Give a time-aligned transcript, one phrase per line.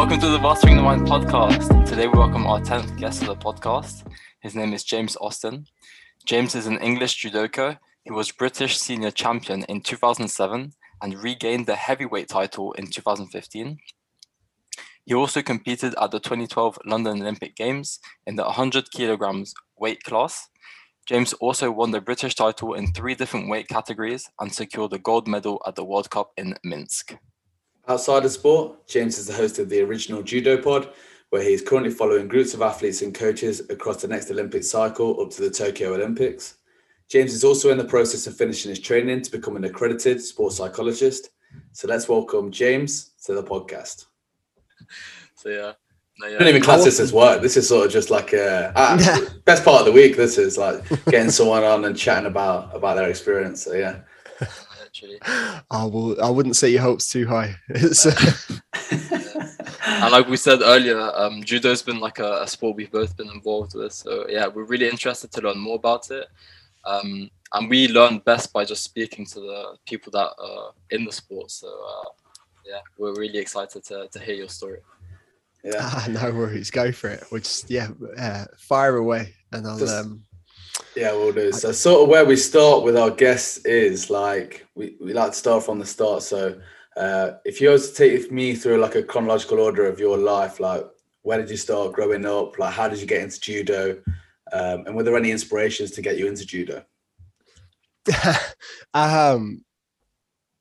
[0.00, 1.84] Welcome to the Mastering the Mind podcast.
[1.84, 4.10] Today we welcome our 10th guest of the podcast.
[4.40, 5.66] His name is James Austin.
[6.24, 7.78] James is an English judoka.
[8.04, 13.78] He was British senior champion in 2007 and regained the heavyweight title in 2015.
[15.04, 20.48] He also competed at the 2012 London Olympic Games in the 100 kilograms weight class.
[21.04, 25.28] James also won the British title in three different weight categories and secured a gold
[25.28, 27.18] medal at the World Cup in Minsk.
[27.90, 30.90] Outside of sport, James is the host of the original Judo Pod,
[31.30, 35.20] where he is currently following groups of athletes and coaches across the next Olympic cycle
[35.20, 36.58] up to the Tokyo Olympics.
[37.08, 40.54] James is also in the process of finishing his training to become an accredited sports
[40.54, 41.30] psychologist.
[41.72, 44.06] So let's welcome James to the podcast.
[45.34, 45.72] So yeah.
[46.20, 46.36] No, yeah.
[46.36, 47.42] I don't even class this as work.
[47.42, 50.16] This is sort of just like a ah, best part of the week.
[50.16, 53.64] This is like getting someone on and chatting about about their experience.
[53.64, 54.02] So yeah.
[55.70, 56.20] I will.
[56.22, 57.54] I wouldn't set your hopes too high.
[59.86, 63.30] and like we said earlier, um, judo's been like a, a, sport we've both been
[63.30, 63.92] involved with.
[63.92, 66.26] So yeah, we're really interested to learn more about it.
[66.84, 71.12] Um, and we learn best by just speaking to the people that are in the
[71.12, 71.50] sport.
[71.50, 72.10] So uh,
[72.66, 74.78] yeah, we're really excited to, to hear your story.
[75.64, 77.24] Yeah, ah, no worries, go for it.
[77.30, 79.78] We'll just yeah, uh, fire away, and I'll.
[79.78, 80.22] Just, um,
[80.96, 81.52] yeah, we'll do.
[81.52, 85.36] So, sort of where we start with our guests is like we, we like to
[85.36, 86.22] start from the start.
[86.22, 86.60] So,
[86.96, 90.60] uh, if you were to take me through like a chronological order of your life,
[90.60, 90.84] like
[91.22, 92.58] where did you start growing up?
[92.58, 94.02] Like, how did you get into judo?
[94.52, 96.84] Um, and were there any inspirations to get you into judo?
[98.94, 99.64] um,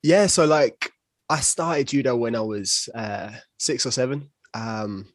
[0.03, 0.91] yeah, so like
[1.29, 4.29] I started judo when I was uh, six or seven.
[4.53, 5.07] Um,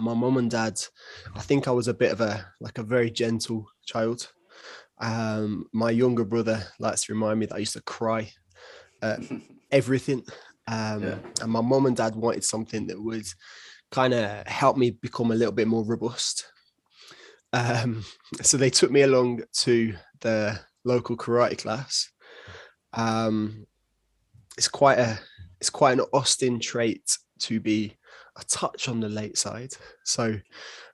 [0.00, 0.80] my mom and dad,
[1.34, 4.30] I think I was a bit of a like a very gentle child.
[4.98, 8.30] Um, my younger brother likes to remind me that I used to cry
[9.70, 10.24] everything.
[10.66, 11.18] Um, yeah.
[11.40, 13.26] And my mom and dad wanted something that would
[13.90, 16.50] kind of help me become a little bit more robust.
[17.52, 18.04] Um,
[18.42, 22.10] so they took me along to the local karate class.
[22.92, 23.66] Um,
[24.56, 25.18] it's quite a
[25.60, 27.96] it's quite an Austin trait to be
[28.42, 29.72] a touch on the late side.
[30.04, 30.36] So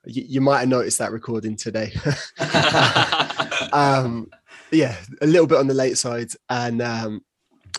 [0.04, 1.92] you, you might have noticed that recording today.
[3.72, 4.28] um,
[4.70, 7.22] yeah, a little bit on the late side, and um,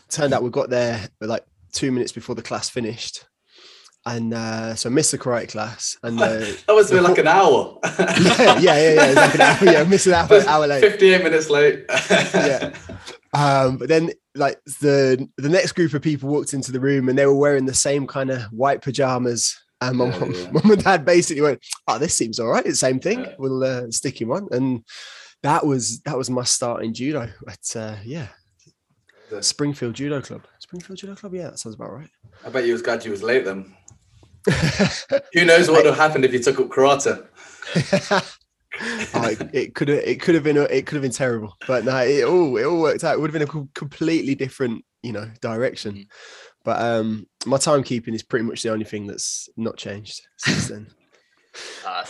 [0.10, 3.26] turned out we got there like two minutes before the class finished.
[4.06, 7.28] And uh, so I missed the karate class, and uh, that was been like an
[7.28, 7.78] hour.
[8.00, 9.12] yeah, yeah, yeah, yeah.
[9.14, 10.82] Like an hour, yeah, missed an hour, hour late.
[10.82, 11.86] Fifty-eight minutes late.
[12.10, 12.74] yeah,
[13.34, 17.18] um, but then like the the next group of people walked into the room, and
[17.18, 19.58] they were wearing the same kind of white pajamas.
[19.80, 20.52] And my yeah, mom, yeah.
[20.52, 22.66] mom and dad basically went, "Oh, this seems all right.
[22.66, 23.22] It's the same thing.
[23.22, 23.36] Yeah.
[23.38, 24.84] We'll uh, stick him on." And
[25.44, 27.30] that was that was my start in judo.
[27.46, 28.28] But uh, yeah,
[29.30, 30.46] the Springfield Judo Club.
[30.60, 31.34] Springfield Judo Club.
[31.34, 32.10] Yeah, that sounds about right.
[32.46, 33.76] I bet you was glad you was late then.
[35.34, 37.28] Who knows what would have happened if you took up karate?
[38.80, 41.86] oh, it, it could have it could have been it could have been terrible, but
[41.86, 43.16] no, it all it all worked out.
[43.16, 45.94] It would have been a completely different you know direction.
[45.94, 46.08] Mm.
[46.64, 50.88] But um, my timekeeping is pretty much the only thing that's not changed since then.
[51.86, 52.06] ah,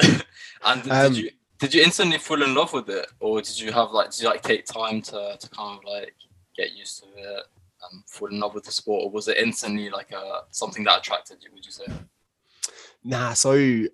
[0.64, 3.72] and did, um, you did you instantly fall in love with it, or did you
[3.72, 6.14] have like did you like take time to to kind of like
[6.56, 7.44] get used to it
[7.90, 10.98] and fall in love with the sport, or was it instantly like a something that
[10.98, 11.50] attracted you?
[11.52, 11.86] Would you say?
[13.04, 13.84] Nah, so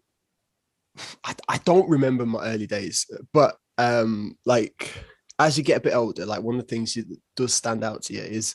[1.25, 4.93] I, I don't remember my early days, but um, like
[5.39, 7.07] as you get a bit older, like one of the things that
[7.37, 8.55] does stand out to you is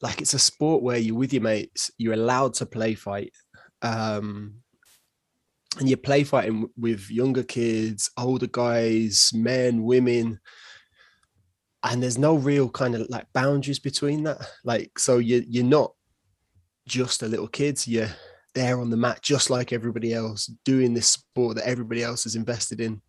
[0.00, 3.32] like it's a sport where you're with your mates, you're allowed to play fight.
[3.82, 4.56] Um,
[5.78, 10.38] and you're play fighting with younger kids, older guys, men, women,
[11.82, 14.40] and there's no real kind of like boundaries between that.
[14.64, 15.92] Like, so you you're not
[16.86, 17.84] just a little kid.
[17.86, 18.08] You're
[18.54, 22.36] there on the mat just like everybody else, doing this sport that everybody else is
[22.36, 23.02] invested in.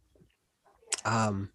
[1.06, 1.50] Um,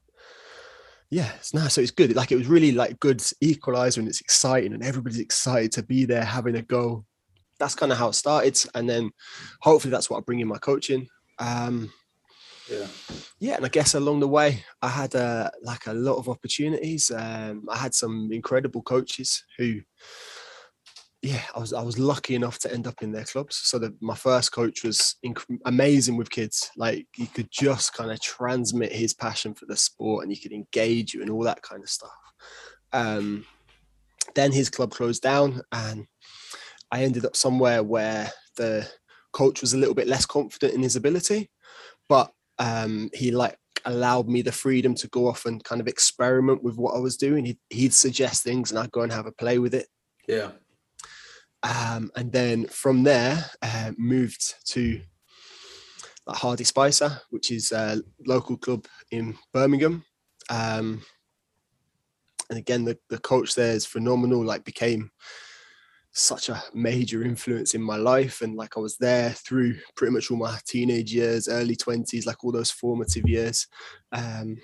[1.10, 1.74] yeah, it's nice.
[1.74, 2.14] So it's good.
[2.14, 6.04] Like it was really like good equalizer and it's exciting and everybody's excited to be
[6.04, 7.04] there having a go.
[7.58, 8.58] That's kind of how it started.
[8.74, 9.10] And then
[9.60, 11.08] hopefully that's what I bring in my coaching.
[11.38, 11.90] Um,
[12.70, 12.86] yeah
[13.40, 17.10] yeah and i guess along the way i had uh, like a lot of opportunities
[17.10, 19.80] um, i had some incredible coaches who
[21.22, 24.14] yeah i was i was lucky enough to end up in their clubs so my
[24.14, 29.12] first coach was inc- amazing with kids like he could just kind of transmit his
[29.12, 32.10] passion for the sport and he could engage you and all that kind of stuff
[32.92, 33.44] um,
[34.34, 36.06] then his club closed down and
[36.90, 38.88] i ended up somewhere where the
[39.32, 41.50] coach was a little bit less confident in his ability
[42.08, 46.62] but um, he like allowed me the freedom to go off and kind of experiment
[46.62, 47.44] with what I was doing.
[47.44, 49.86] He'd, he'd suggest things and I'd go and have a play with it.
[50.28, 50.50] Yeah.
[51.62, 55.00] Um, and then from there, uh, moved to
[56.28, 60.04] Hardy Spicer, which is a local club in Birmingham.
[60.48, 61.02] Um,
[62.48, 64.44] and again, the, the coach there is phenomenal.
[64.44, 65.10] Like, became
[66.12, 68.40] such a major influence in my life.
[68.40, 72.42] And like, I was there through pretty much all my teenage years, early 20s, like
[72.42, 73.66] all those formative years.
[74.12, 74.56] Um,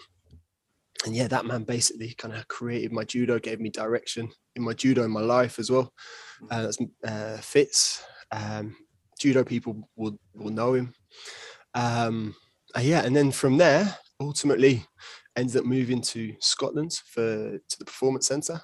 [1.05, 4.73] and yeah, that man basically kind of created my judo, gave me direction in my
[4.73, 5.93] judo in my life as well.
[6.51, 8.03] Uh, that's uh, Fitz.
[8.33, 8.75] Um,
[9.19, 10.93] judo people will will know him.
[11.75, 12.35] Um,
[12.75, 14.85] uh, yeah, and then from there, ultimately,
[15.37, 18.61] ended up moving to Scotland for to the performance centre,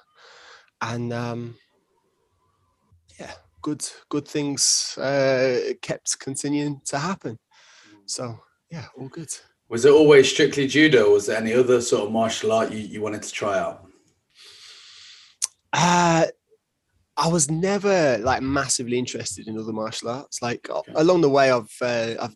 [0.81, 1.55] and um,
[3.19, 3.31] yeah,
[3.61, 7.37] good good things uh, kept continuing to happen.
[8.05, 9.29] So yeah, all good.
[9.69, 12.79] Was it always strictly judo, or was there any other sort of martial art you,
[12.79, 13.87] you wanted to try out?
[15.73, 16.25] Uh,
[17.17, 20.41] I was never like massively interested in other martial arts.
[20.41, 20.93] Like okay.
[20.95, 22.35] along the way, I've uh, I've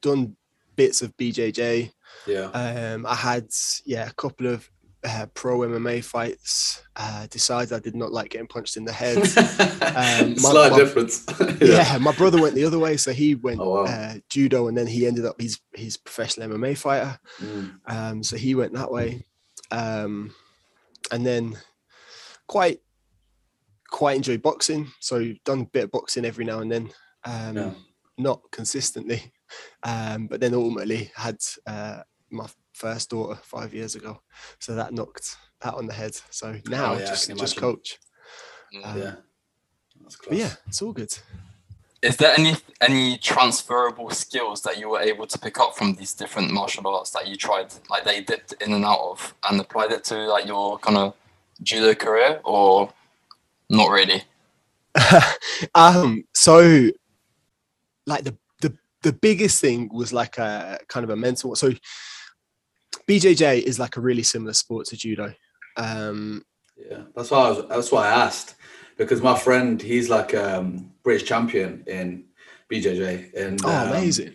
[0.00, 0.36] done
[0.74, 1.90] bits of BJJ.
[2.26, 2.50] Yeah.
[2.52, 3.48] Um, I had
[3.84, 4.68] yeah a couple of
[5.04, 6.82] uh, pro MMA fights.
[6.96, 9.16] Uh, decided I did not like getting punched in the head.
[9.96, 11.24] Um, my, Slight my, difference.
[11.60, 11.92] yeah.
[11.92, 11.98] yeah.
[11.98, 13.84] my brother went the other way, so he went oh, wow.
[13.84, 17.18] uh, judo, and then he ended up he's he's professional MMA fighter.
[17.40, 17.78] Mm.
[17.86, 19.24] Um, so he went that way,
[19.70, 20.34] um,
[21.10, 21.56] and then
[22.46, 22.80] quite
[23.90, 24.88] quite enjoy boxing.
[25.00, 26.90] So done a bit of boxing every now and then,
[27.24, 27.70] um, yeah.
[28.18, 29.22] not consistently.
[29.84, 31.36] Um, but then ultimately had
[31.68, 32.00] uh,
[32.30, 34.20] my first daughter five years ago,
[34.58, 36.18] so that knocked that on the head.
[36.30, 38.00] So now oh, yeah, just just coach.
[38.82, 39.14] Um, yeah,
[40.32, 41.16] yeah, it's all good.
[42.02, 46.14] Is there any any transferable skills that you were able to pick up from these
[46.14, 49.92] different martial arts that you tried, like they dipped in and out of, and applied
[49.92, 51.14] it to like your kind of
[51.62, 52.92] judo career, or
[53.68, 54.22] not really?
[55.74, 56.90] um, so
[58.06, 61.54] like the the the biggest thing was like a kind of a mental.
[61.56, 61.72] So
[63.08, 65.34] BJJ is like a really similar sport to judo.
[65.76, 66.44] Um,
[66.76, 68.56] yeah, that's why I was, that's why I asked
[68.96, 72.24] because my friend he's like um British champion in
[72.70, 74.34] BJJ and oh um, amazing.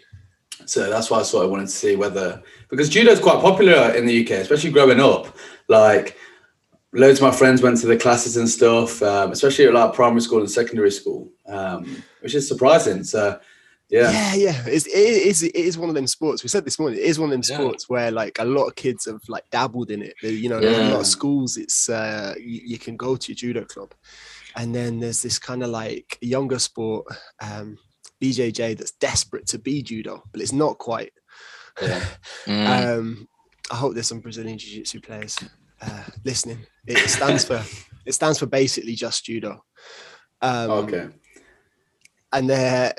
[0.66, 3.92] So that's why I sort of wanted to see whether because judo is quite popular
[3.96, 5.36] in the UK, especially growing up.
[5.68, 6.18] Like
[6.94, 10.22] loads of my friends went to the classes and stuff, um, especially at like primary
[10.22, 13.04] school and secondary school, um, which is surprising.
[13.04, 13.40] So
[13.90, 14.64] yeah, yeah, yeah.
[14.68, 16.44] It's, it is it is one of them sports.
[16.44, 17.00] We said this morning.
[17.00, 17.58] It is one of them yeah.
[17.58, 20.16] sports where like a lot of kids have like dabbled in it.
[20.22, 20.90] You know, yeah.
[20.90, 21.58] a lot of schools.
[21.58, 23.94] It's uh, you, you, can go to your judo club,
[24.56, 27.06] and then there's this kind of like younger sport,
[27.42, 27.78] um,
[28.22, 31.14] BJJ, that's desperate to be judo, but it's not quite.
[31.82, 32.04] Yeah.
[32.46, 32.98] Mm.
[32.98, 33.28] um,
[33.72, 35.38] I hope there's some Brazilian jiu-jitsu players
[35.82, 36.66] uh, listening.
[36.86, 37.64] It stands for
[38.06, 39.64] it stands for basically just judo.
[40.42, 41.08] Um, okay.
[42.34, 42.94] And they're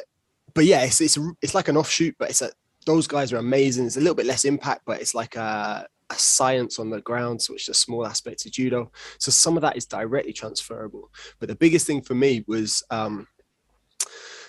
[0.54, 2.50] but yeah, it's it's it's like an offshoot, but it's a
[2.86, 3.86] those guys are amazing.
[3.86, 7.40] It's a little bit less impact, but it's like a, a science on the ground,
[7.40, 8.90] so it's a small aspect of judo.
[9.18, 11.10] So some of that is directly transferable.
[11.38, 13.28] But the biggest thing for me was, um,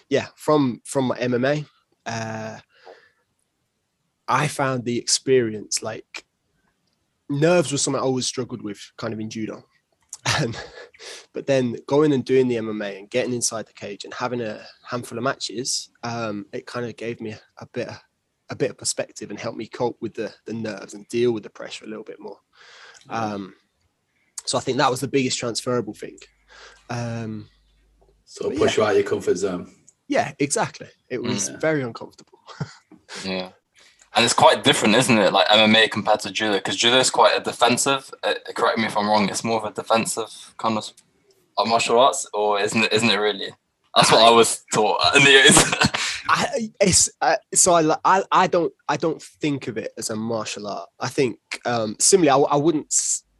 [0.09, 1.65] yeah, from from my MMA,
[2.05, 2.59] uh,
[4.27, 6.25] I found the experience like
[7.29, 9.63] nerves was something I always struggled with, kind of in judo.
[10.39, 10.57] And,
[11.33, 14.61] but then going and doing the MMA and getting inside the cage and having a
[14.87, 17.89] handful of matches, um, it kind of gave me a, a bit
[18.49, 21.43] a bit of perspective and helped me cope with the the nerves and deal with
[21.43, 22.37] the pressure a little bit more.
[23.09, 23.55] Um,
[24.45, 26.17] so I think that was the biggest transferable thing.
[26.89, 27.49] Um,
[28.25, 28.83] so push yeah.
[28.83, 29.73] you out your comfort zone.
[30.07, 30.89] Yeah, exactly.
[31.09, 31.57] It was yeah.
[31.57, 32.39] very uncomfortable.
[33.25, 33.51] yeah
[34.15, 35.33] and it's quite different, isn't it?
[35.33, 38.13] Like MMA compared to judo, because judo is quite a defensive.
[38.23, 39.29] Uh, correct me if I'm wrong.
[39.29, 40.91] It's more of a defensive kind of,
[41.65, 42.93] martial arts, or isn't it?
[42.93, 43.53] Isn't it really?
[43.95, 44.99] That's what I, I was taught.
[45.03, 50.15] I, it's uh, so I, I I don't I don't think of it as a
[50.15, 50.89] martial art.
[50.99, 52.91] I think um, similarly, I, I wouldn't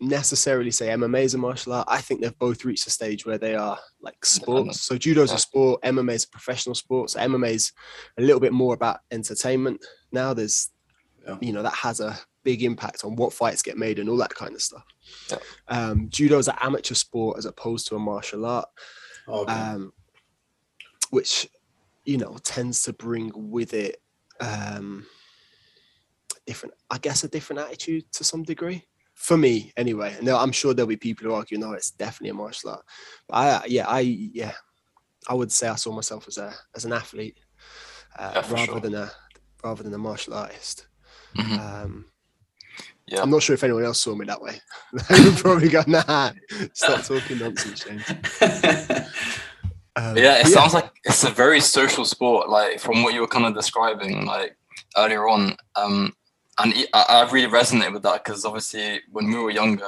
[0.04, 1.88] necessarily say MMA is a martial art.
[1.90, 4.82] I think they've both reached a stage where they are like sports.
[4.82, 5.38] So judo's yeah.
[5.38, 7.12] a sport, MMA is a professional sport.
[7.12, 7.72] So MMA is
[8.18, 9.84] a little bit more about entertainment.
[10.12, 10.70] Now there's,
[11.26, 11.38] yeah.
[11.42, 14.36] you know, that has a big impact on what fights get made and all that
[14.36, 14.84] kind of stuff.
[15.32, 15.38] Yeah.
[15.70, 18.68] Um, judo is an amateur sport as opposed to a martial art,
[19.28, 19.52] okay.
[19.52, 19.94] um,
[21.10, 21.48] which
[22.04, 24.02] you know tends to bring with it
[24.42, 25.06] um,
[26.46, 30.16] different, I guess, a different attitude to some degree for me anyway.
[30.22, 32.86] No, I'm sure there'll be people who argue, no, it's definitely a martial art.
[33.28, 34.54] But I, yeah, I, yeah,
[35.28, 37.38] I would say I saw myself as a as an athlete
[38.18, 38.80] uh, yeah, rather sure.
[38.80, 39.12] than a
[39.64, 40.88] rather than a martial artist.
[41.38, 41.60] Mm-hmm.
[41.60, 42.06] Um,
[43.08, 43.22] yeah.
[43.22, 44.60] I'm not sure if anyone else saw me that way.
[45.10, 46.32] they would probably go, nah,
[46.74, 48.04] stop talking nonsense, James.
[49.96, 52.50] Um, yeah, it but sounds like it's a very social sport.
[52.50, 54.58] Like from what you were kind of describing, like
[54.98, 56.14] earlier on, um,
[56.60, 59.86] and I, I really resonate with that because obviously when we were younger,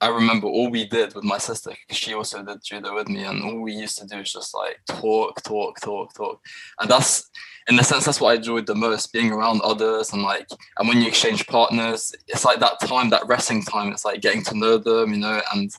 [0.00, 1.72] I remember all we did with my sister.
[1.90, 4.80] She also did judo with me, and all we used to do is just like
[4.88, 6.40] talk, talk, talk, talk,
[6.80, 7.30] and that's
[7.68, 10.88] in a sense that's what I enjoyed the most, being around others and like, and
[10.88, 13.92] when you exchange partners, it's like that time, that resting time.
[13.92, 15.72] It's like getting to know them, you know, and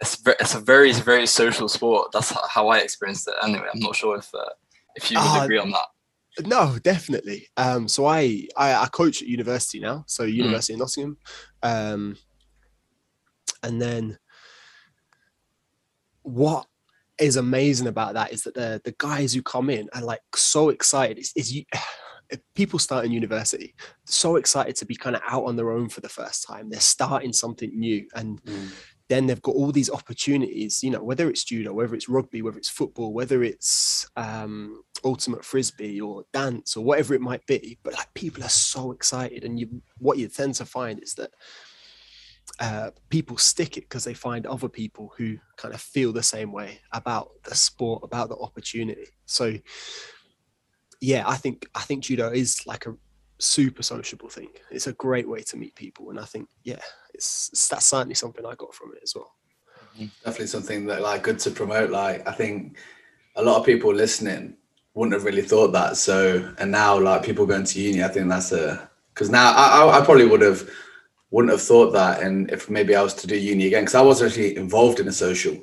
[0.00, 2.12] it's it's a very very social sport.
[2.12, 3.34] That's how I experienced it.
[3.42, 4.50] Anyway, I'm not sure if uh,
[4.94, 5.86] if you would Ah, agree on that.
[6.38, 7.48] No, definitely.
[7.56, 11.18] Um, so I, I I coach at university now, so University of Nottingham,
[11.62, 12.16] um,
[13.62, 14.18] and then
[16.22, 16.66] what
[17.18, 20.68] is amazing about that is that the the guys who come in are like so
[20.70, 21.18] excited.
[21.18, 21.64] Is you.
[22.54, 26.00] People start in university so excited to be kind of out on their own for
[26.00, 26.70] the first time.
[26.70, 28.40] They're starting something new, and
[29.10, 32.56] then they've got all these opportunities you know whether it's judo whether it's rugby whether
[32.56, 37.92] it's football whether it's um, ultimate frisbee or dance or whatever it might be but
[37.92, 39.44] like people are so excited.
[39.44, 41.30] And you what you tend to find is that
[42.58, 46.52] uh, people stick it because they find other people who kind of feel the same
[46.52, 49.06] way about the sport about the opportunity.
[49.26, 49.56] So
[51.02, 52.94] yeah i think i think judo is like a
[53.40, 54.48] super sociable thing.
[54.70, 56.80] It's a great way to meet people and i think yeah
[57.14, 59.34] it's, it's that's certainly something i got from it as well.
[59.94, 60.06] Mm-hmm.
[60.24, 62.76] Definitely something that like good to promote like i think
[63.36, 64.56] a lot of people listening
[64.94, 68.28] wouldn't have really thought that so and now like people going to uni i think
[68.28, 70.68] that's a because now I, I, probably would have
[71.30, 74.00] wouldn't have thought that and if maybe i was to do uni again because i
[74.00, 75.56] was actually involved in a social.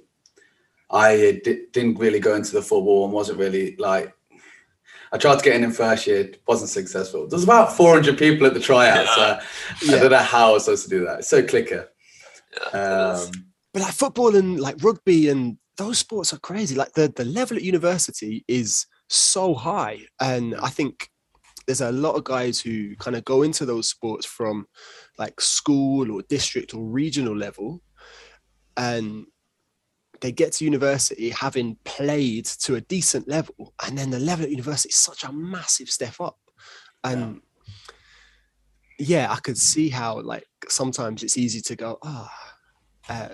[0.89, 4.15] I di- didn't really go into the football and wasn't really like
[5.11, 7.27] I tried to get in in first year, wasn't successful.
[7.27, 9.13] There's about 400 people at the tryouts.
[9.15, 9.39] So
[9.95, 11.19] I don't know how I was supposed to do that.
[11.19, 11.89] It's so clicker.
[12.73, 12.79] Yeah.
[12.79, 13.31] Um,
[13.73, 17.55] but like football and like rugby and those sports are crazy like the the level
[17.55, 21.09] at university is so high and i think
[21.67, 24.65] there's a lot of guys who kind of go into those sports from
[25.19, 27.81] like school or district or regional level
[28.77, 29.25] and
[30.21, 34.51] they get to university having played to a decent level and then the level at
[34.51, 36.38] university is such a massive step up
[37.03, 37.41] and
[39.00, 42.33] yeah, I could see how like sometimes it's easy to go, ah,
[43.09, 43.29] uh,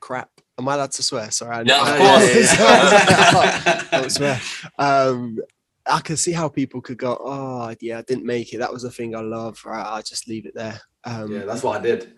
[0.00, 0.28] crap.
[0.58, 1.30] Am I allowed to swear?
[1.30, 1.56] Sorry.
[1.56, 3.90] I Yeah, of I- course.
[3.90, 4.40] Don't swear.
[4.78, 5.38] Um,
[5.86, 8.58] I can see how people could go, oh yeah, I didn't make it.
[8.58, 9.58] That was the thing I love.
[9.64, 10.80] Right, I'll just leave it there.
[11.04, 12.12] Um, yeah, that's what I did.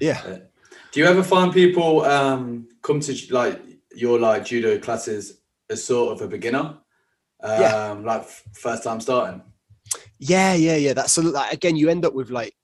[0.00, 0.38] yeah.
[0.92, 3.60] Do you ever find people um, come to like
[3.94, 6.78] your like judo classes as sort of a beginner?
[7.42, 7.92] Um, Yeah.
[8.04, 9.42] Like f- first time starting.
[10.18, 10.92] Yeah, yeah, yeah.
[10.92, 12.54] That's so like, again, you end up with like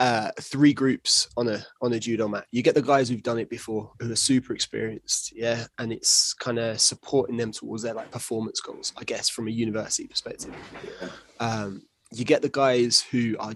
[0.00, 2.46] uh three groups on a on a judo mat.
[2.50, 6.34] You get the guys who've done it before, who are super experienced, yeah, and it's
[6.34, 10.54] kind of supporting them towards their like performance goals, I guess, from a university perspective.
[11.00, 11.08] Yeah.
[11.40, 13.54] Um, you get the guys who are,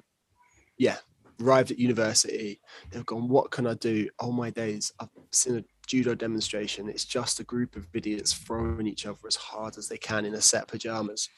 [0.78, 0.96] yeah,
[1.40, 2.60] arrived at university.
[2.90, 4.08] They've gone, what can I do?
[4.20, 6.88] Oh my days, I've seen a judo demonstration.
[6.88, 10.34] It's just a group of idiots throwing each other as hard as they can in
[10.34, 11.28] a set pajamas.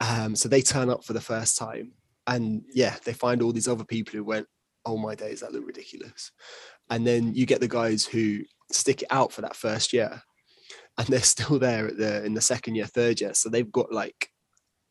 [0.00, 1.92] Um, so they turn up for the first time,
[2.26, 4.46] and yeah, they find all these other people who went,
[4.84, 6.30] "Oh my days, that looked ridiculous."
[6.88, 8.40] And then you get the guys who
[8.70, 10.22] stick it out for that first year,
[10.96, 13.34] and they're still there at the in the second year, third year.
[13.34, 14.30] So they've got like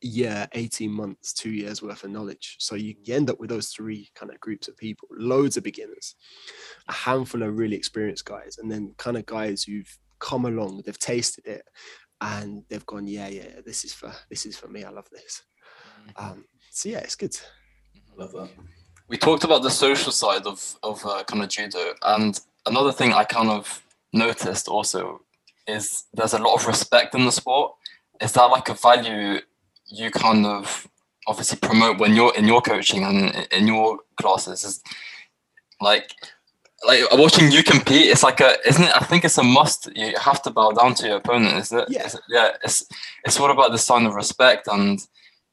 [0.01, 2.58] year, 18 months, two years worth of knowledge.
[2.60, 5.63] So you, you end up with those three kind of groups of people, loads of
[5.63, 6.15] beginners,
[6.88, 11.00] a handful of really experienced guys, and then kind of guys who've come along, they've
[11.00, 11.63] tasted it,
[12.22, 14.84] and they've gone, yeah, yeah, this is for this is for me.
[14.84, 15.44] I love this.
[16.15, 17.36] Um, so yeah, it's good.
[18.18, 18.50] Love that.
[19.08, 23.13] we talked about the social side of of uh, kind of judo, and another thing
[23.13, 25.22] I kind of noticed also
[25.68, 27.74] is there's a lot of respect in the sport.
[28.22, 29.39] Is that like a value
[29.89, 30.88] you kind of
[31.27, 34.63] obviously promote when you're in your coaching and in your classes?
[34.63, 34.81] Is
[35.81, 36.13] like
[36.88, 38.08] like watching you compete.
[38.10, 38.96] It's like a isn't it?
[38.96, 39.89] I think it's a must.
[39.96, 41.58] You have to bow down to your opponent.
[41.58, 41.86] Is it?
[41.89, 42.05] Yeah.
[42.05, 42.51] Is it- yeah.
[42.63, 42.86] It's
[43.25, 45.00] it's all about the sign of respect and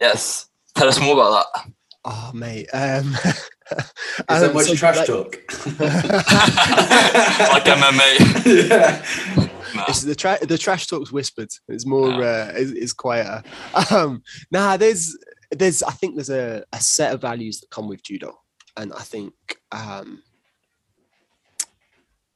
[0.01, 0.49] yes.
[0.75, 1.73] Tell us more about that.
[2.05, 3.83] Oh mate, um, Is
[4.29, 5.33] um, there much so, trash like- talk?
[5.81, 8.69] like MMA.
[8.69, 9.46] yeah.
[9.75, 9.85] Nah.
[9.89, 11.49] It's the tra- the trash talk's whispered.
[11.69, 12.49] It's more Ah.
[12.49, 13.43] uh, is, is quieter.
[13.91, 15.17] Um, nah, there's
[15.51, 18.33] there's I think there's a, a set of values that come with judo,
[18.77, 19.33] and I think
[19.73, 20.23] um,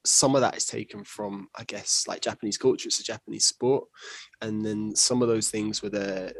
[0.05, 2.89] some of that is taken from I guess like Japanese culture.
[2.89, 3.85] It's a Japanese sport,
[4.41, 6.33] and then some of those things were the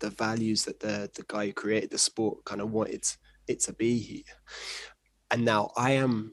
[0.00, 3.04] the values that the the guy who created the sport kind of wanted
[3.48, 4.34] it to be here.
[5.30, 6.32] And now I am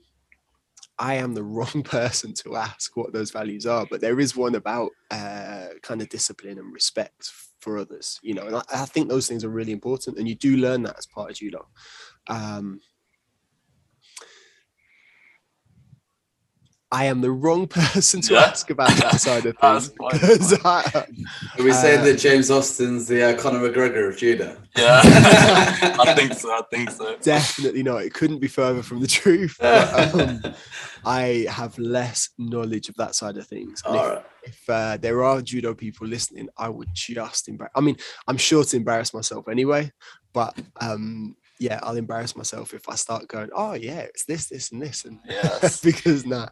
[0.99, 4.55] I am the wrong person to ask what those values are, but there is one
[4.55, 9.07] about uh, kind of discipline and respect for others, you know, and I, I, think
[9.07, 11.65] those things are really important, and you do learn that as part of judo.
[12.27, 12.81] Um,
[16.93, 18.41] I am the wrong person to yeah.
[18.41, 19.89] ask about that side of things.
[19.89, 21.05] because I,
[21.57, 24.55] Are we uh, saying that James Austin's the uh, Conor McGregor of judo?
[24.77, 26.51] Yeah, I think so.
[26.51, 27.17] I think so.
[27.17, 28.03] Definitely not.
[28.03, 29.57] It couldn't be further from the truth.
[29.59, 30.41] But, um,
[31.03, 33.81] I have less knowledge of that side of things.
[33.85, 34.25] And if, right.
[34.43, 37.71] if uh, there are judo people listening, I would just embarrass.
[37.75, 37.97] I mean,
[38.27, 39.91] I'm sure to embarrass myself anyway,
[40.31, 44.71] but um, yeah, I'll embarrass myself if I start going, oh yeah, it's this, this,
[44.71, 45.81] and this, and yes.
[45.83, 46.49] because nah,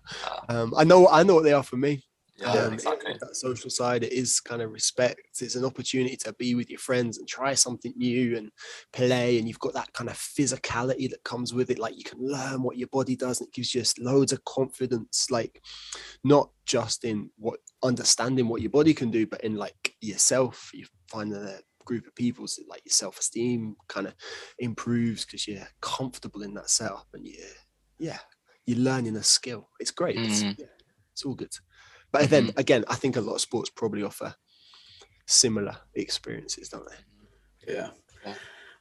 [0.49, 2.03] um, I know I know what they are for me.
[2.41, 3.15] Yeah, um, exactly.
[3.19, 5.21] That social side, it is kind of respect.
[5.41, 8.51] It's an opportunity to be with your friends and try something new and
[8.93, 9.37] play.
[9.37, 11.77] And you've got that kind of physicality that comes with it.
[11.77, 14.43] Like you can learn what your body does, and it gives you just loads of
[14.45, 15.29] confidence.
[15.29, 15.61] Like
[16.23, 20.71] not just in what understanding what your body can do, but in like yourself.
[20.73, 24.13] You find that group of people so like your self-esteem kind of
[24.59, 27.35] improves because you're comfortable in that setup and you
[27.99, 28.19] yeah
[28.65, 29.67] you're learning a skill.
[29.79, 30.15] It's great.
[30.15, 30.25] Mm.
[30.25, 30.53] it's, yeah,
[31.11, 31.53] it's all good.
[32.13, 32.31] But mm-hmm.
[32.31, 34.33] then again i think a lot of sports probably offer
[35.27, 36.95] similar experiences don't they?
[37.73, 37.89] Yeah.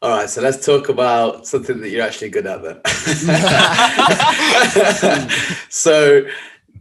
[0.02, 2.80] All right, so let's talk about something that you're actually good at then.
[5.68, 6.24] so,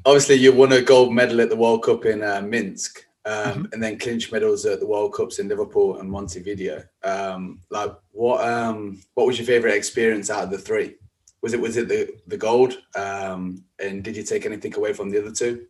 [0.06, 3.74] obviously, you won a gold medal at the World Cup in uh, Minsk um, mm-hmm.
[3.74, 6.84] and then clinch medals at the World Cups in Liverpool and Montevideo.
[7.04, 10.96] Um, like, what um, what was your favorite experience out of the three?
[11.42, 12.78] Was it was it the the gold?
[12.96, 15.68] Um, and did you take anything away from the other two?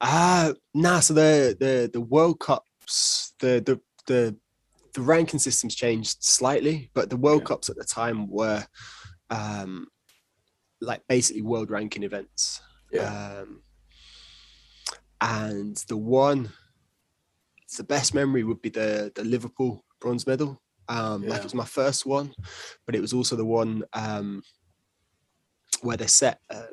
[0.00, 1.00] Uh nah.
[1.00, 4.36] So the the the World Cups, the the the
[4.94, 7.48] the ranking systems changed slightly, but the World yeah.
[7.48, 8.64] Cups at the time were
[9.30, 9.88] um,
[10.80, 12.60] like basically world ranking events.
[12.92, 13.40] Yeah.
[13.40, 13.60] Um,
[15.24, 16.52] and the one
[17.76, 20.60] the best memory would be the the Liverpool bronze medal.
[20.88, 21.30] Um, yeah.
[21.30, 22.32] Like it was my first one,
[22.86, 24.42] but it was also the one um,
[25.80, 26.64] where they set a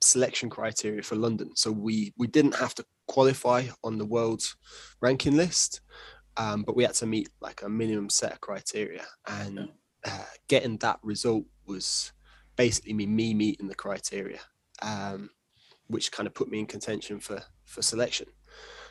[0.00, 1.54] selection criteria for London.
[1.54, 4.42] So we we didn't have to qualify on the world
[5.00, 5.82] ranking list,
[6.38, 9.68] um, but we had to meet like a minimum set of criteria, and
[10.04, 12.12] uh, getting that result was
[12.56, 14.40] basically me me meeting the criteria,
[14.80, 15.28] um,
[15.88, 18.26] which kind of put me in contention for for selection.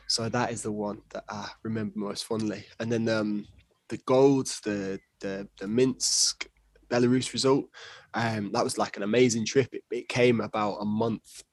[0.08, 2.66] So that is the one that I remember most fondly.
[2.80, 3.46] And then um,
[3.90, 6.48] the gold, the the the Minsk
[6.90, 7.66] Belarus result,
[8.14, 9.74] um, that was like an amazing trip.
[9.74, 11.44] It, it came about a month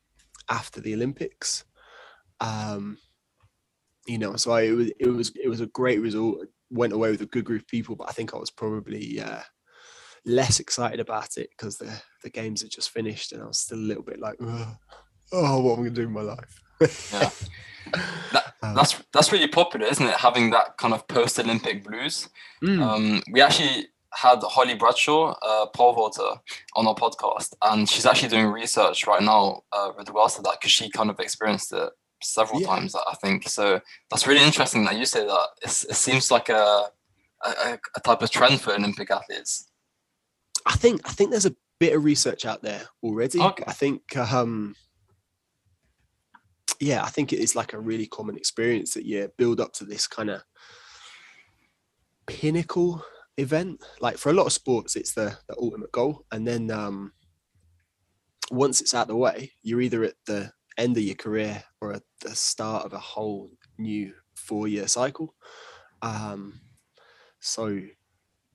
[0.49, 1.65] after the Olympics.
[2.41, 2.99] Um,
[4.07, 6.47] you know, so I, it was it was it was a great result.
[6.71, 9.43] Went away with a good group of people, but I think I was probably uh,
[10.25, 13.79] less excited about it because the the games had just finished, and I was still
[13.79, 14.37] a little bit like,
[15.33, 16.61] oh, what am I going to do in my life?
[16.81, 17.31] Yeah.
[18.33, 20.15] That, um, that's that's really popular, isn't it?
[20.15, 22.29] Having that kind of post-Olympic blues.
[22.61, 22.81] Mm.
[22.83, 26.41] Um, we actually had Holly Bradshaw, uh, pole vaulter,
[26.75, 30.57] on our podcast, and she's actually doing research right now uh, with regards to that
[30.61, 31.91] because she kind of experienced it
[32.23, 32.67] several yeah.
[32.67, 32.95] times.
[32.95, 33.81] I think so.
[34.11, 35.49] That's really interesting that you say that.
[35.63, 36.87] It's, it seems like a,
[37.45, 39.71] a, a type of trend for Olympic athletes.
[40.67, 43.41] I think I think there's a bit of research out there already.
[43.41, 43.65] Okay.
[43.67, 44.75] I think um,
[46.85, 49.85] yeah, I think it is like a really common experience that you build up to
[49.85, 50.43] this kind of
[52.27, 53.03] pinnacle
[53.39, 53.83] event.
[54.01, 56.27] Like for a lot of sports, it's the, the ultimate goal.
[56.31, 57.15] And then um,
[58.51, 61.95] once it's out of the way, you're either at the end of your career or
[61.95, 65.35] at the start of a whole new four year cycle.
[66.03, 66.61] Um,
[67.41, 67.81] so,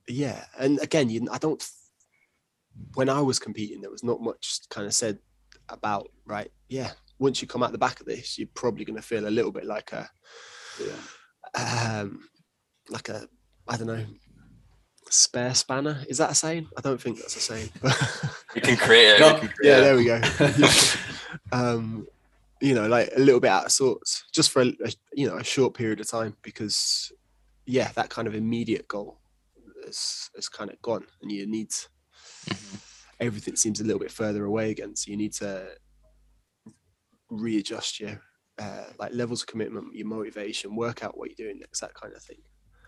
[0.06, 0.44] yeah.
[0.56, 1.68] And again, you, I don't,
[2.94, 5.18] when I was competing, there was not much kind of said
[5.68, 9.02] about, right, yeah, once you come out the back of this, you're probably going to
[9.02, 10.10] feel a little bit like a,
[10.82, 12.00] yeah.
[12.00, 12.28] um,
[12.88, 13.28] like a,
[13.68, 14.04] I don't know,
[15.10, 16.02] spare spanner.
[16.08, 16.68] Is that a saying?
[16.76, 17.68] I don't think that's a saying.
[18.54, 19.20] you can create it.
[19.20, 19.80] Not, create yeah, it.
[19.82, 20.20] there we go.
[21.52, 22.06] um,
[22.60, 25.36] you know, like a little bit out of sorts, just for a, a, you know
[25.36, 27.12] a short period of time, because
[27.66, 29.20] yeah, that kind of immediate goal
[29.86, 32.76] is is kind of gone, and you need mm-hmm.
[33.18, 34.96] everything seems a little bit further away again.
[34.96, 35.68] So you need to
[37.30, 38.20] readjust your
[38.58, 42.12] uh, like levels of commitment, your motivation, work out what you're doing next, that kind
[42.14, 42.38] of thing.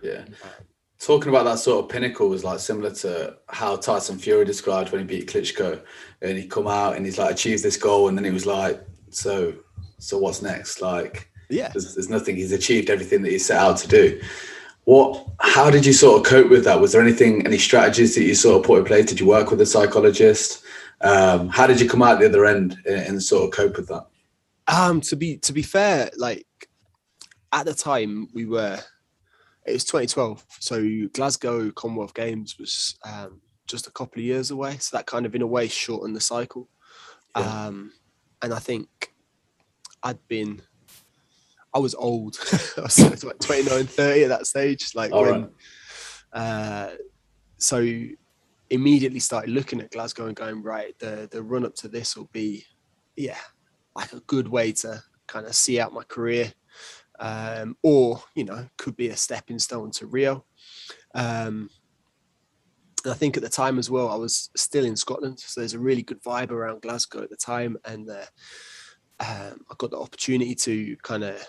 [0.03, 0.25] Yeah.
[0.45, 0.67] Um,
[0.99, 5.01] Talking about that sort of pinnacle was like similar to how Tyson Fury described when
[5.01, 5.83] he beat Klitschko,
[6.21, 8.81] and he come out and he's like achieved this goal, and then he was like,
[9.11, 9.53] so,
[9.99, 10.81] so what's next?
[10.81, 12.37] Like, yeah, there's, there's nothing.
[12.37, 14.21] He's achieved everything that he set out to do.
[14.85, 15.27] What?
[15.41, 16.81] How did you sort of cope with that?
[16.81, 19.07] Was there anything, any strategies that you sort of put in place?
[19.07, 20.63] Did you work with a psychologist?
[21.01, 23.89] Um, how did you come out the other end and, and sort of cope with
[23.89, 24.07] that?
[24.69, 26.47] Um, to be to be fair, like
[27.53, 28.79] at the time we were,
[29.67, 34.77] it was 2012, so Glasgow Commonwealth Games was um, just a couple of years away,
[34.79, 36.69] so that kind of in a way shortened the cycle.
[37.37, 37.67] Yeah.
[37.67, 37.93] Um,
[38.43, 39.13] and I think
[40.03, 40.63] I'd been,
[41.75, 42.37] I was old,
[42.77, 45.51] I was like 29, 30 at that stage, like All when, right.
[46.33, 46.91] uh,
[47.59, 47.87] so
[48.71, 50.99] immediately started looking at Glasgow and going right.
[50.99, 52.65] The the run up to this will be,
[53.17, 53.37] yeah,
[53.95, 56.53] like a good way to kind of see out my career,
[57.21, 60.45] um, or you know, could be a stepping stone to Rio.
[61.15, 61.71] Um,
[63.05, 65.79] I think at the time as well, I was still in Scotland, so there's a
[65.79, 68.27] really good vibe around Glasgow at the time, and uh,
[69.21, 71.45] um, I got the opportunity to kind of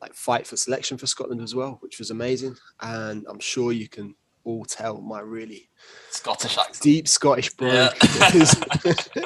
[0.00, 2.56] like fight for selection for Scotland as well, which was amazing.
[2.80, 5.68] And I'm sure you can all tell my really
[6.10, 6.80] Scottish accent.
[6.80, 7.92] deep Scottish brogue Yeah.
[8.34, 8.60] is,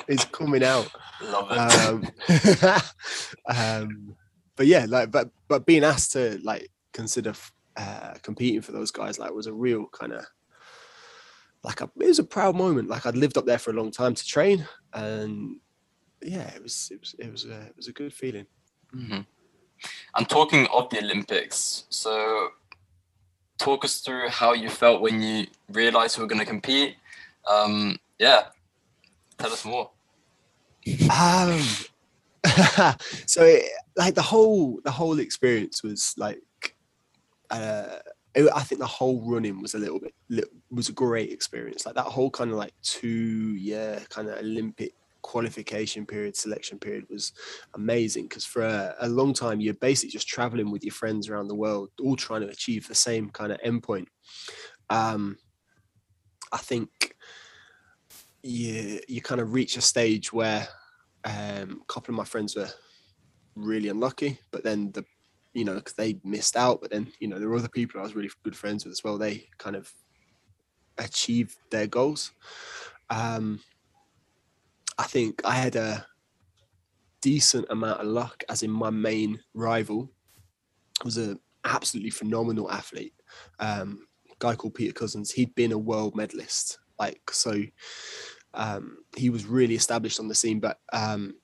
[0.08, 0.90] is coming out.
[1.22, 2.68] Love it.
[2.68, 2.76] Um,
[3.56, 4.16] um,
[4.56, 7.32] but yeah, like, but but being asked to like consider
[7.76, 10.24] uh, competing for those guys, like, was a real kind of
[11.64, 12.88] like a, it was a proud moment.
[12.88, 15.56] Like I'd lived up there for a long time to train, and
[16.20, 18.46] yeah, it was it was it was a, it was a good feeling.
[18.90, 19.20] hmm
[20.16, 22.48] And talking of the Olympics, so
[23.62, 26.96] talk us through how you felt when you realized you were going to compete.
[27.48, 28.46] Um, yeah,
[29.38, 29.90] tell us more.
[31.10, 31.60] Um,
[33.26, 33.64] so it,
[33.96, 36.42] like the whole the whole experience was like,
[37.50, 37.98] uh,
[38.34, 41.86] it, I think the whole running was a little bit was a great experience.
[41.86, 47.06] Like that whole kind of like two year kind of Olympic qualification period, selection period
[47.08, 47.32] was
[47.74, 51.48] amazing because for a, a long time you're basically just traveling with your friends around
[51.48, 54.06] the world, all trying to achieve the same kind of endpoint.
[54.90, 55.38] Um,
[56.52, 57.14] I think
[58.42, 60.66] you you kind of reach a stage where
[61.24, 62.68] um, a couple of my friends were
[63.54, 65.04] really unlucky, but then the
[65.54, 68.04] you know 'cause they missed out, but then you know there were other people I
[68.04, 69.18] was really good friends with as well.
[69.18, 69.92] They kind of
[70.98, 72.32] achieved their goals.
[73.10, 73.60] Um,
[75.02, 76.06] I think I had a
[77.20, 80.08] decent amount of luck, as in my main rival
[81.04, 83.14] was an absolutely phenomenal athlete.
[83.58, 84.06] Um,
[84.38, 85.32] guy called Peter Cousins.
[85.32, 87.64] He'd been a world medalist, like so.
[88.54, 91.34] Um, he was really established on the scene, but um,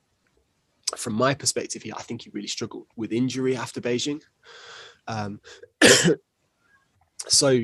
[0.95, 4.21] from my perspective, he, I think he really struggled with injury after Beijing.
[5.05, 5.41] Um,
[7.27, 7.59] so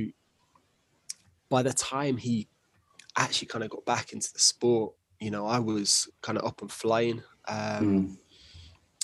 [1.48, 2.50] by the time he
[3.16, 6.62] actually kind of got back into the sport, you know, I was kind of up
[6.62, 7.24] and flying.
[7.48, 8.18] Um, Mm.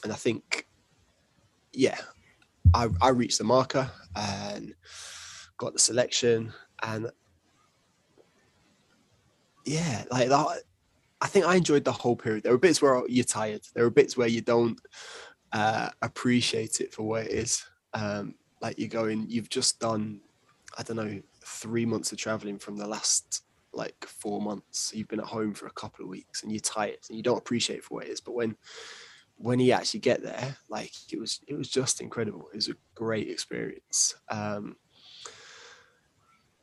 [0.03, 0.67] and I think,
[1.73, 1.97] yeah,
[2.73, 4.73] I, I reached the marker and
[5.57, 7.11] got the selection, and
[9.65, 10.63] yeah, like that.
[11.23, 12.43] I think I enjoyed the whole period.
[12.43, 13.61] There were bits where you're tired.
[13.75, 14.79] There were bits where you don't
[15.51, 17.63] uh, appreciate it for what it is.
[17.93, 20.21] Um, like you're going, you've just done,
[20.79, 23.43] I don't know, three months of traveling from the last
[23.73, 24.91] like four months.
[24.93, 27.37] You've been at home for a couple of weeks and you're tired and you don't
[27.37, 28.21] appreciate it for what it is.
[28.21, 28.55] But when
[29.37, 32.47] when you actually get there, like it was it was just incredible.
[32.53, 34.15] It was a great experience.
[34.29, 34.75] Um,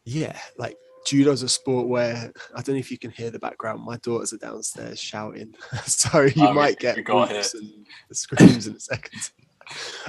[0.05, 3.83] yeah, like judo's a sport where I don't know if you can hear the background.
[3.85, 8.67] My daughters are downstairs shouting, so you Oh, might get we got whoops and screams
[8.67, 9.31] in a second.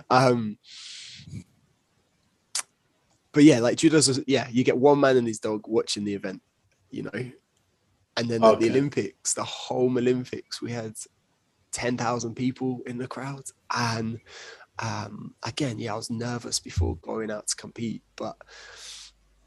[0.09, 0.57] Um,
[3.33, 6.41] but yeah, like judo's, yeah, you get one man and his dog watching the event,
[6.89, 7.31] you know,
[8.17, 10.93] and then at the Olympics, the home Olympics, we had
[11.71, 13.43] ten thousand people in the crowd,
[13.75, 14.19] and
[14.79, 18.35] um, again, yeah, I was nervous before going out to compete, but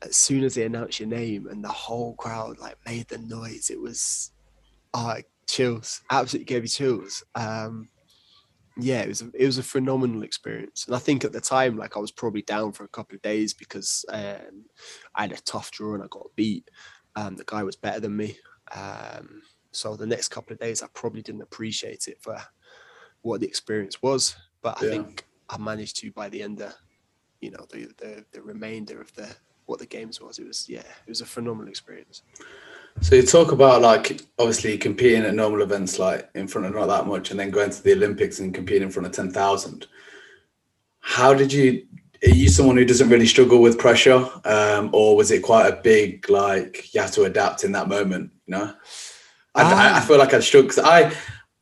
[0.02, 3.70] as soon as they announced your name and the whole crowd like made the noise,
[3.70, 4.33] it was
[4.94, 7.24] uh chills, absolutely gave you chills.
[7.35, 7.88] Um,
[8.78, 11.76] yeah, it was a, it was a phenomenal experience, and I think at the time,
[11.76, 14.64] like I was probably down for a couple of days because um,
[15.14, 16.70] I had a tough draw and I got beat.
[17.16, 18.37] Um, the guy was better than me,
[18.75, 22.38] um, so the next couple of days I probably didn't appreciate it for
[23.22, 24.37] what the experience was.
[24.62, 24.90] But I Yeah.
[24.90, 26.75] think I managed to by the end of,
[27.40, 29.29] you know, the the, the remainder of the
[29.66, 30.38] what the games was.
[30.38, 32.22] It was yeah, it was a phenomenal experience.
[33.01, 36.87] So you talk about like obviously competing at normal events like in front of not
[36.87, 39.87] that much, and then going to the Olympics and competing in front of ten thousand.
[41.01, 41.87] How did you?
[42.24, 45.76] Are you someone who doesn't really struggle with pressure, um, or was it quite a
[45.82, 48.30] big like you have to adapt in that moment?
[48.46, 48.74] You know,
[49.54, 51.12] I, I, I Um, feel like I struggle because I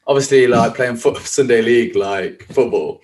[0.06, 3.00] obviously like playing foot, Sunday league like football.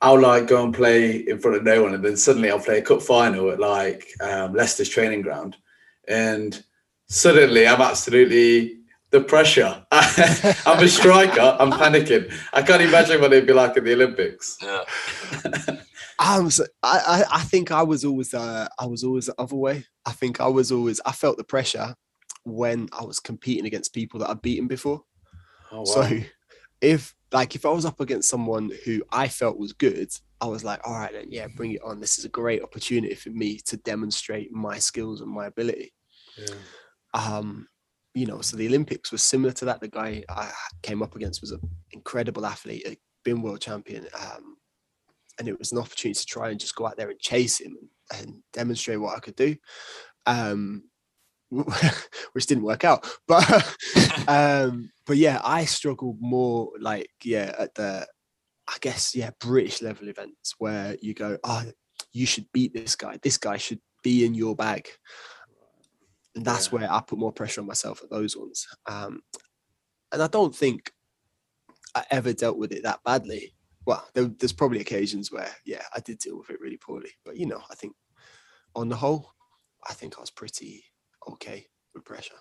[0.00, 2.78] I'll like go and play in front of no one, and then suddenly I'll play
[2.78, 5.56] a cup final at like um, Leicester's training ground,
[6.08, 6.62] and
[7.08, 8.78] suddenly I'm absolutely
[9.10, 9.84] the pressure.
[9.92, 11.56] I'm a striker.
[11.58, 12.32] I'm panicking.
[12.52, 14.56] I can't imagine what it'd be like at the Olympics.
[14.62, 14.84] Yeah.
[16.18, 19.56] Um, so I, I, I think I was always, uh, I was always the other
[19.56, 19.84] way.
[20.06, 21.94] I think I was always, I felt the pressure
[22.44, 25.02] when I was competing against people that I've beaten before.
[25.70, 25.84] Oh, wow.
[25.84, 26.20] So
[26.80, 30.64] if like if I was up against someone who I felt was good, I was
[30.64, 32.00] like, all right then, yeah, bring it on.
[32.00, 35.94] This is a great opportunity for me to demonstrate my skills and my ability.
[36.36, 36.54] yeah.
[37.14, 37.68] Um,
[38.14, 39.80] you know, so the Olympics was similar to that.
[39.80, 40.50] The guy I
[40.82, 41.60] came up against was an
[41.92, 44.06] incredible athlete, been world champion.
[44.18, 44.56] Um,
[45.42, 47.76] and it was an opportunity to try and just go out there and chase him
[48.16, 49.56] and, demonstrate what I could do.
[50.24, 50.84] Um,
[52.32, 53.06] which didn't work out.
[53.26, 53.76] But
[54.28, 58.06] um, but yeah, I struggled more like yeah at the
[58.68, 61.64] I guess yeah British level events where you go, oh,
[62.12, 63.18] you should beat this guy.
[63.20, 64.88] This guy should be in your bag.
[66.36, 66.78] And that's Yeah.
[66.78, 68.66] where I put more pressure on myself at those ones.
[68.86, 69.22] Um,
[70.12, 70.92] and I don't think
[71.96, 73.54] I ever dealt with it that badly.
[73.84, 77.10] Well, there, there's probably occasions where, yeah, I did deal with it really poorly.
[77.24, 77.94] But you know, I think
[78.74, 79.32] on the whole,
[79.88, 80.84] I think I was pretty
[81.28, 82.36] okay with pressure.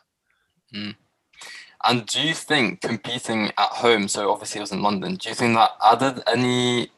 [1.84, 5.36] And do you think competing at home, so obviously it was in London, do you
[5.36, 6.90] think that added any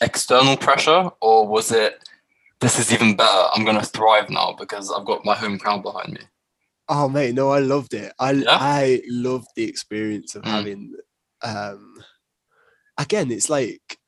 [0.00, 2.08] external pressure or was it
[2.60, 3.48] this is even better?
[3.54, 6.20] I'm gonna thrive now because I've got my home crowd behind me.
[6.88, 8.12] Oh mate, no, I loved it.
[8.18, 8.56] I Yeah?
[8.58, 10.50] I loved the experience of Mm.
[10.50, 10.94] having
[11.42, 12.02] um
[12.98, 13.98] again, it's like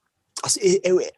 [0.60, 1.16] it- it-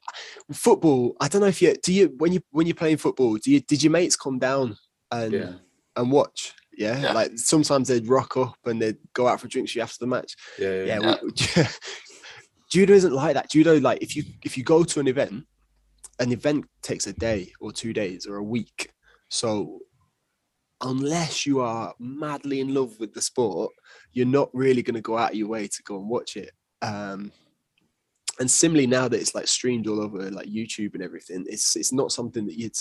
[0.52, 1.16] football.
[1.20, 3.60] I don't know if you do you when you when you're playing football, do you
[3.60, 4.76] did your mates come down
[5.10, 5.52] and Yeah.
[5.96, 6.52] and watch?
[6.76, 7.00] Yeah?
[7.00, 7.12] Yeah.
[7.12, 10.34] like sometimes they'd rock up and they'd go out for drinks you after the match.
[10.58, 10.84] Yeah.
[10.84, 11.00] Yeah.
[11.00, 11.64] Yeah, we-
[12.70, 13.50] judo isn't like that.
[13.50, 15.44] Judo, like if you if you go to an event,
[16.18, 18.90] an event takes a day or two days or a week.
[19.28, 19.80] So
[20.82, 23.72] unless you are madly in love with the sport,
[24.12, 26.50] you're not really going to go out of your way to go and watch it.
[26.82, 27.32] Um,
[28.38, 31.92] and similarly, now that it's like streamed all over like YouTube and everything, it's it's
[31.92, 32.76] not something that you'd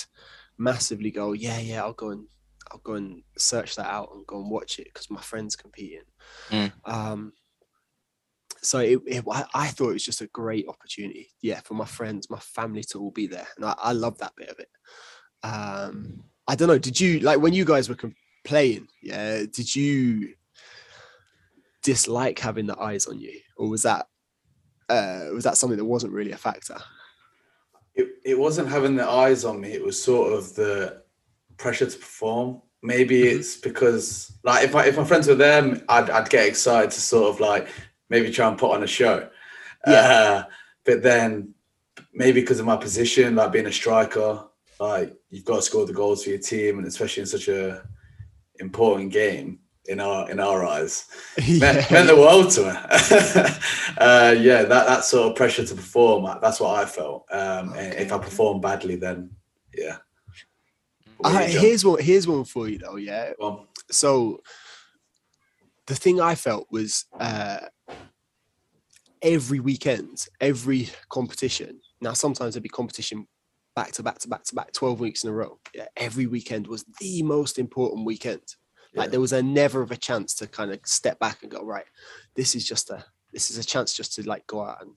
[0.58, 2.26] massively go, yeah, yeah, I'll go and
[2.72, 6.02] I'll go and search that out and go and watch it because my friend's competing.
[6.50, 6.72] Mm.
[6.86, 7.34] Um,
[8.62, 11.86] so it, it, I, I thought it was just a great opportunity, yeah, for my
[11.86, 14.70] friends, my family to all be there, and I, I love that bit of it.
[15.44, 16.80] Um, I don't know.
[16.80, 18.88] Did you like when you guys were com- playing?
[19.02, 20.34] Yeah, did you
[21.84, 24.08] dislike having the eyes on you, or was that
[24.90, 26.78] uh, was that something that wasn't really a factor?
[27.96, 31.02] it, it wasn't having the eyes on me it was sort of the
[31.58, 33.36] pressure to perform maybe Mhm.
[33.38, 37.00] it's because like if, I, if my friends were there I'd, I'd get excited to
[37.02, 37.70] sort of like
[38.10, 39.30] maybe try and put on a show
[39.88, 39.94] Yeah.
[39.94, 40.44] uh,
[40.84, 41.54] but then
[42.14, 44.44] maybe because of my position like being a striker
[44.80, 47.88] like you've got to score the goals for your team and especially in such a
[48.60, 51.06] important game in our in our eyes
[51.60, 52.88] meant, meant the world to her.
[53.98, 56.26] uh, yeah, that that sort of pressure to perform.
[56.26, 57.26] uh, That's what I felt.
[57.32, 59.32] Um, and if I perform badly, then
[59.74, 59.98] yeah.
[61.18, 61.62] What about you, John?
[61.64, 62.02] here's one.
[62.02, 62.98] Here's one for you though.
[62.98, 63.32] Yeah.
[63.40, 63.68] On.
[63.92, 64.42] So
[65.88, 67.60] the thing I felt was uh,
[69.22, 71.80] every weekend, every competition.
[72.02, 73.28] Now sometimes there'd be competition
[73.76, 75.60] back to back to back to back, twelve weeks in a row.
[75.74, 75.88] Yeah.
[75.96, 78.56] Every weekend was the most important weekend.
[78.96, 81.64] Like there was a never of a chance to kind of step back and go
[81.64, 81.86] right.
[82.36, 83.04] This is just a
[83.34, 84.92] this is a chance just to like go out and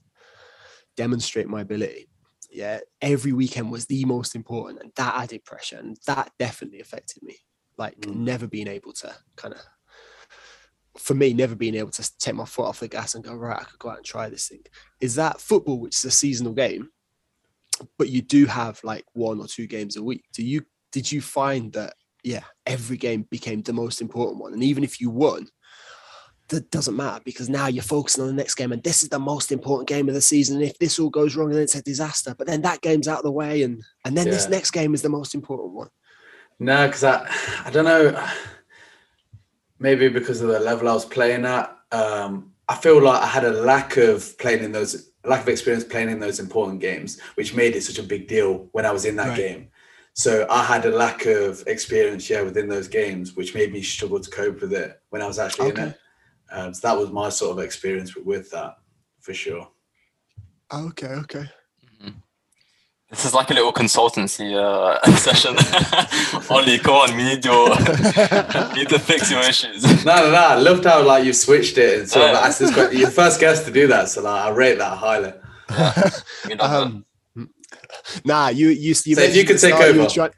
[0.97, 2.09] demonstrate my ability.
[2.51, 7.23] Yeah, every weekend was the most important, and that added pressure, and that definitely affected
[7.23, 7.37] me.
[7.77, 8.17] Like Mm.
[8.17, 9.61] never being able to kind of,
[10.97, 13.61] for me, never being able to take my foot off the gas and go right.
[13.61, 14.65] I could go out and try this thing.
[15.01, 16.91] Is that football, which is a seasonal game,
[17.99, 20.25] but you do have like one or two games a week?
[20.33, 21.95] Do you did you find that
[22.29, 24.53] yeah, every game became the most important one.
[24.53, 25.49] And even if you won,
[26.49, 29.19] that doesn't matter because now you're focusing on the next game and this is the
[29.19, 30.57] most important game of the season.
[30.57, 32.35] And if this all goes wrong, then it's a disaster.
[32.37, 35.01] But then that game's out of the way and and then this next game is
[35.01, 35.89] the most important one.
[36.59, 37.27] No, because I,
[37.65, 38.27] I don't know.
[39.79, 43.45] Maybe because of the level I was playing at, um, I feel like I had
[43.45, 47.55] a lack of playing in those, lack of experience playing in those important games, which
[47.55, 49.37] made it such a big deal when I was in that Right.
[49.37, 49.69] game.
[50.19, 54.19] So I had a lack of experience, yeah, within those games, which made me struggle
[54.19, 55.83] to cope with it when I was actually in Okay.
[55.91, 55.99] it.
[56.51, 58.79] Um, so that was my sort of experience with, with that,
[59.21, 59.69] for sure.
[60.75, 61.45] Okay, okay.
[63.11, 65.55] This is like a little consultancy uh, session.
[66.51, 67.69] Ollie, come on, we need your
[68.75, 69.83] we need to fix your issues.
[70.05, 70.37] No, no, no.
[70.37, 72.41] I loved how like you switched it and sort of Yeah.
[72.41, 72.99] asked this question.
[72.99, 75.33] You're first guest to do that, so like I rate that highly.
[76.49, 77.07] We love um,
[78.25, 80.05] nah, you you, you So if you mentioned could at the take start you were
[80.05, 80.15] over.
[80.15, 80.31] try-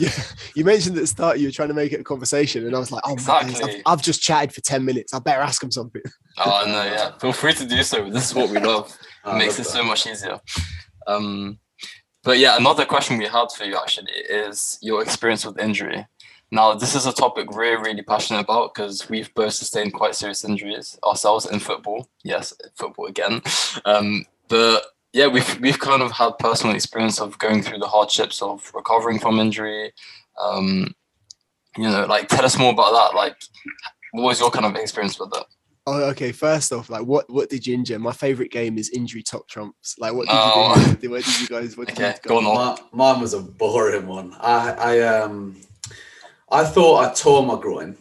[0.00, 0.10] yeah,
[0.56, 2.78] you mentioned at the start you were trying to make it a conversation, and I
[2.78, 5.14] was like, "Oh my days, I've, I've just chatted for ten minutes.
[5.14, 6.02] I better ask him something."
[6.44, 7.12] Oh no, yeah.
[7.18, 8.10] Feel free to do so.
[8.10, 8.96] This is what we love.
[9.26, 9.78] It makes love it that.
[9.78, 10.38] so much easier.
[11.06, 11.58] Um,
[12.24, 16.06] but yeah, another question we had for you actually is your experience with injury.
[16.50, 20.44] Now, this is a topic we're really passionate about because we've both sustained quite serious
[20.44, 22.06] injuries ourselves in football.
[22.22, 23.40] Yes, football again.
[23.86, 28.42] Um, but yeah, we've we've kind of had personal experience of going through the hardships
[28.42, 29.92] of recovering from injury.
[30.42, 30.92] Um,
[31.78, 33.16] you know, like tell us more about that.
[33.16, 33.36] Like,
[34.12, 35.46] what was your kind of experience with that?
[35.86, 36.32] Oh, okay.
[36.32, 37.98] First off, like, what what did you injure?
[37.98, 39.96] My favorite game is injury top trumps.
[39.98, 40.74] Like, what did Oh.
[40.88, 41.10] you do?
[41.12, 41.76] Where did you guys?
[41.76, 42.74] What did Okay, you go on.
[42.74, 44.34] Mi- mine was a boring one.
[44.40, 45.56] I, I um,
[46.50, 47.96] I thought I tore my groin,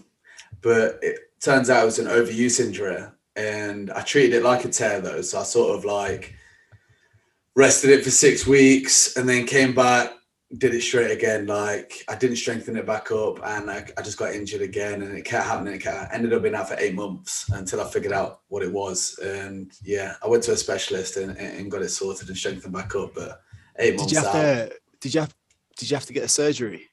[0.61, 3.03] but it turns out it was an overuse injury,
[3.35, 5.21] and I treated it like a tear though.
[5.21, 6.33] So I sort of like
[7.55, 10.13] rested it for six weeks, and then came back,
[10.57, 11.47] did it straight again.
[11.47, 15.17] Like I didn't strengthen it back up, and I, I just got injured again, and
[15.17, 15.73] it kept happening.
[15.73, 18.71] It kept, ended up being out for eight months until I figured out what it
[18.71, 19.17] was.
[19.19, 22.95] And yeah, I went to a specialist and, and got it sorted and strengthened back
[22.95, 23.41] up, but.
[23.79, 24.33] Eight Did months you have out.
[24.33, 24.75] to?
[25.01, 25.35] Did you have?
[25.77, 26.91] Did you have to get a surgery?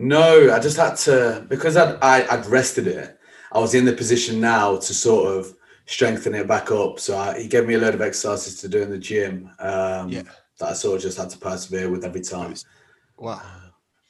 [0.00, 3.16] No, I just had to because I'd, I, I'd rested it.
[3.52, 5.54] I was in the position now to sort of
[5.90, 7.00] strengthen it back up.
[7.00, 9.50] So I, he gave me a load of exercises to do in the gym.
[9.58, 10.22] Um, Yeah.
[10.58, 12.54] That I sort of just had to persevere with every time.
[13.16, 13.40] Wow.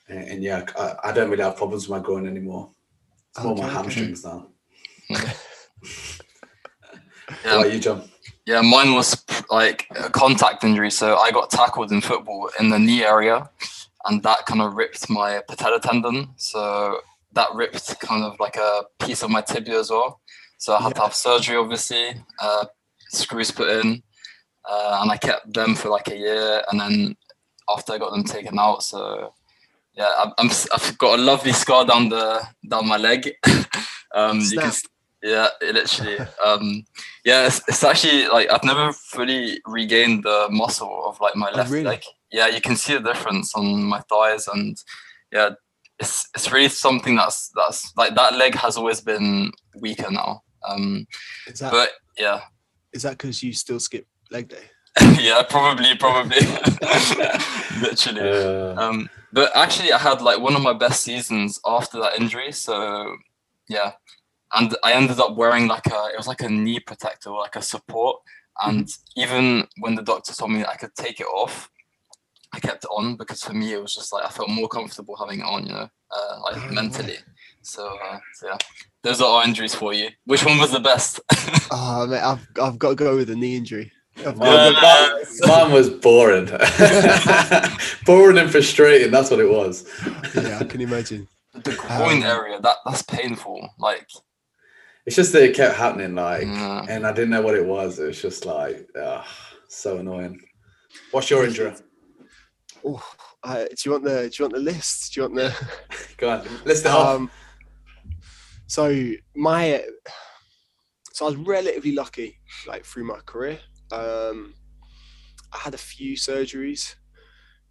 [0.08, 2.70] And, and yeah, I, I don't really have problems with my groin anymore.
[3.30, 3.74] It's more my Okay, okay.
[3.76, 4.48] hamstrings now.
[7.44, 7.56] Yeah.
[7.56, 8.10] What about you, John?
[8.44, 10.90] Yeah, mine was like a contact injury.
[10.90, 13.48] So I got tackled in football in the knee area,
[14.06, 16.30] and that kind of ripped my patella tendon.
[16.36, 16.98] So
[17.34, 20.20] that ripped kind of like a piece of my tibia as well.
[20.60, 22.66] So I had to have surgery, obviously, uh,
[23.08, 24.02] screws put in,
[24.70, 26.62] uh, and I kept them for like a year.
[26.70, 27.16] And then
[27.66, 29.32] after I got them taken out, so
[29.94, 33.32] yeah, I'm, I'm I've got a lovely scar down the down my leg.
[34.14, 34.70] um, you can
[35.22, 36.18] yeah, it literally.
[36.44, 36.84] Um,
[37.24, 41.56] yeah, it's, it's actually like I've never fully regained the muscle of like my Oh,
[41.56, 41.84] left really?
[41.84, 42.02] leg.
[42.30, 44.76] Yeah, you can see the difference on my thighs, and
[45.32, 45.52] yeah,
[45.98, 50.42] it's it's really something that's that's like that leg has always been weaker now.
[50.66, 51.06] Um,
[51.46, 51.72] Is that?
[51.72, 52.40] but yeah,
[52.92, 54.64] Is that because you still skip leg day?
[55.20, 56.40] yeah, probably, probably,
[57.80, 58.20] literally.
[58.28, 62.52] Uh, Um, but actually, I had like one of my best seasons after that injury.
[62.52, 63.16] So
[63.68, 63.92] yeah,
[64.54, 67.62] and I ended up wearing like a it was like a knee protector, like a
[67.62, 68.16] support.
[68.62, 71.70] And even when the doctor told me I could take it off,
[72.52, 75.16] I kept it on because for me it was just like I felt more comfortable
[75.16, 77.16] having it on, you know, uh, like Oh, mentally.
[77.62, 78.56] So, uh, so yeah,
[79.02, 80.08] those are our injuries for you.
[80.24, 81.20] Which one was the best?
[81.72, 83.92] Oh man, I've I've got to go with the knee injury.
[84.26, 86.46] I've mine, to mine- mine was boring.
[88.06, 89.10] boring and frustrating.
[89.12, 89.88] That's what it was.
[90.34, 91.28] yeah, I can imagine.
[91.54, 93.68] the groin Um, area that that's painful.
[93.78, 94.08] Like,
[95.06, 96.86] It's just that it kept happening, like, Yeah.
[96.88, 97.98] and I didn't know what it was.
[98.00, 99.24] It was just like, ugh,
[99.68, 100.40] so annoying.
[101.12, 101.72] What's your injury?
[102.84, 103.00] Oh,
[103.44, 105.14] uh, do you want the do you want the list?
[105.14, 105.68] Do you want the
[106.16, 107.30] Go on, list it off.
[108.70, 109.84] So my
[111.12, 113.58] so I was relatively lucky like through my career.
[113.90, 114.54] Um,
[115.52, 116.94] I had a few surgeries.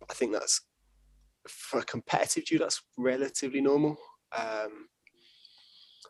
[0.10, 0.60] I think that's
[1.48, 2.66] for a competitive judo.
[2.66, 3.98] That's relatively normal.
[4.38, 4.90] Um,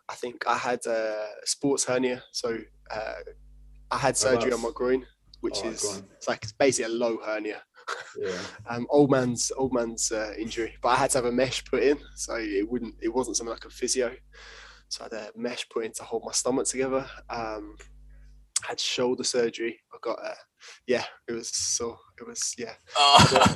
[0.09, 2.57] I think I had a sports hernia, so
[2.89, 3.13] uh,
[3.91, 5.05] I had surgery on my groin,
[5.41, 6.07] which Oh, is groin.
[6.17, 7.61] it's like it's basically a low hernia
[8.17, 8.41] Yeah.
[8.69, 11.83] um, old man's old man's uh, injury, but I had to have a mesh put
[11.83, 14.15] in, so it wouldn't it wasn't something like a physio.
[14.89, 17.05] So I had a mesh put in to hold my stomach together.
[17.29, 17.75] Um,
[18.63, 19.79] had shoulder surgery.
[19.93, 20.35] I got a
[20.87, 23.55] yeah, it was so it was yeah, uh,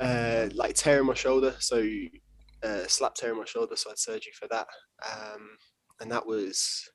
[0.00, 1.54] uh, like tearing my shoulder.
[1.58, 1.82] So
[2.62, 3.76] uh, slap tearing my shoulder.
[3.76, 4.66] So I had surgery for that,
[5.10, 5.56] um,
[6.00, 6.88] and that was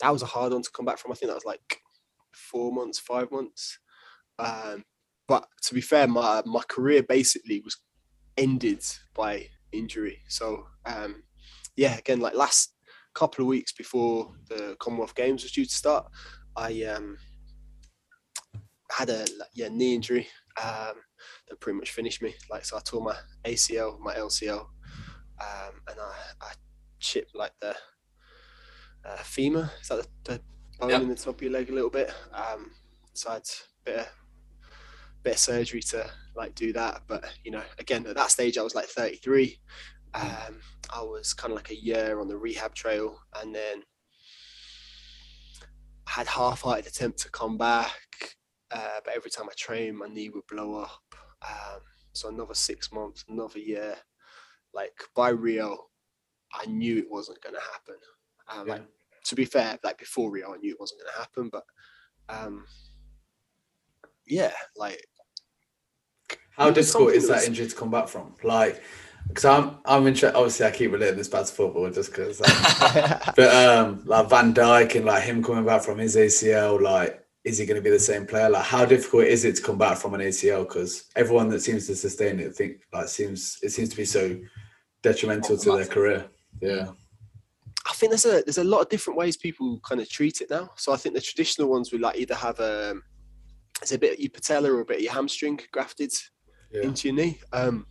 [0.00, 1.12] that was a hard one to come back from.
[1.12, 1.80] I think that was like
[2.32, 3.78] four months, five months.
[4.38, 4.84] Um,
[5.28, 7.76] but to be fair, my my career basically was
[8.36, 10.20] ended by injury.
[10.28, 11.22] So um,
[11.76, 12.74] yeah, again, like last
[13.14, 16.06] couple of weeks before the Commonwealth Games was due to start,
[16.56, 17.18] I um,
[18.90, 20.26] had a yeah knee injury
[20.62, 20.94] um,
[21.48, 22.34] that pretty much finished me.
[22.50, 26.52] Like so, I tore my ACL, my LCL, um, and I, I
[27.00, 27.74] chipped like the
[29.04, 29.70] uh, femur.
[29.80, 30.40] Is that the, the
[30.78, 31.02] bone Yep.
[31.02, 32.12] in the top of your leg a little bit?
[32.32, 32.70] Um,
[33.14, 34.06] so I had a bit of,
[35.22, 37.02] bit of surgery to like do that.
[37.06, 39.58] But you know, again at that stage I was like 33.
[40.16, 40.60] Um,
[40.90, 43.82] I was kind of like a year on the rehab trail, and then
[46.06, 48.36] I had half-hearted attempt to come back,
[48.70, 51.14] uh, but every time I trained, my knee would blow up.
[51.42, 51.80] Um,
[52.12, 53.96] So another six months, another year.
[54.72, 55.76] Like by Rio,
[56.52, 57.96] I knew it wasn't going to happen.
[58.48, 58.72] Um, Yeah.
[58.74, 58.86] Like
[59.24, 61.48] to be fair, like before Rio, I knew it wasn't going to happen.
[61.50, 61.64] But
[62.28, 62.64] um,
[64.26, 65.04] yeah, like
[66.56, 68.34] How difficult is that was- injury to come back from?
[68.42, 68.82] Like,
[69.28, 70.36] because I'm I'm interested.
[70.36, 72.38] Obviously, I keep relating this back to football just because.
[73.36, 77.58] but um, like Van Dijk and like him coming back from his ACL, like, is
[77.58, 78.48] he going to be the same player?
[78.48, 80.66] Like, how difficult is it to come back from an ACL?
[80.66, 84.38] Because everyone that seems to sustain it, think like seems it seems to be so
[85.02, 86.26] detrimental to their career.
[86.60, 86.88] Yeah,
[87.88, 90.50] I think there's a there's a lot of different ways people kind of treat it
[90.50, 90.70] now.
[90.76, 92.94] So I think the traditional ones would like either have a
[93.82, 96.12] it's a bit of your patella or a bit of your hamstring grafted
[96.72, 97.38] yeah, into your knee.
[97.52, 97.86] Um,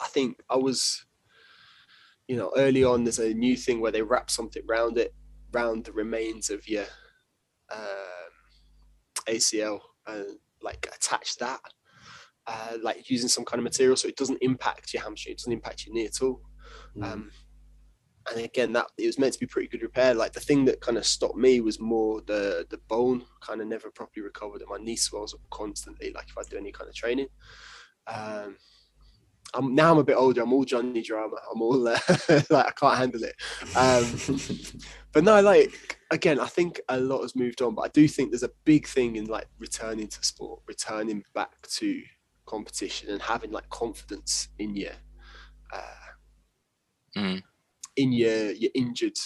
[0.00, 1.04] I think I was,
[2.26, 3.04] you know, early on.
[3.04, 5.14] There's a new thing where they wrap something round it,
[5.52, 6.84] round the remains of your
[7.72, 8.32] um,
[9.26, 11.60] ACL, and like attach that,
[12.46, 15.52] uh, like using some kind of material so it doesn't impact your hamstring, it doesn't
[15.52, 16.40] impact your knee at all.
[16.96, 17.04] Mm.
[17.04, 17.30] Um,
[18.30, 20.14] and again, that it was meant to be pretty good repair.
[20.14, 23.66] Like the thing that kind of stopped me was more the the bone kind of
[23.66, 26.12] never properly recovered, and my knee swells up constantly.
[26.12, 27.28] Like if I do any kind of training.
[28.06, 28.56] Um,
[29.54, 30.42] I'm now I'm a bit older.
[30.42, 31.36] I'm all Johnny drama.
[31.52, 31.98] I'm all uh,
[32.50, 33.34] like I can't handle it.
[33.76, 34.80] Um,
[35.12, 37.74] but no, like again, I think a lot has moved on.
[37.74, 41.66] But I do think there's a big thing in like returning to sport, returning back
[41.68, 42.02] to
[42.46, 44.92] competition, and having like confidence in your
[45.72, 45.94] uh,
[47.16, 47.42] Mm.
[47.96, 49.16] in your your injured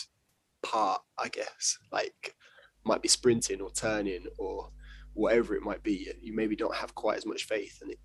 [0.63, 1.03] part.
[1.19, 2.37] I guess like
[2.85, 4.71] might be sprinting or turning or
[5.15, 6.09] whatever it might be.
[6.21, 7.99] You maybe don't have quite as much faith, and it,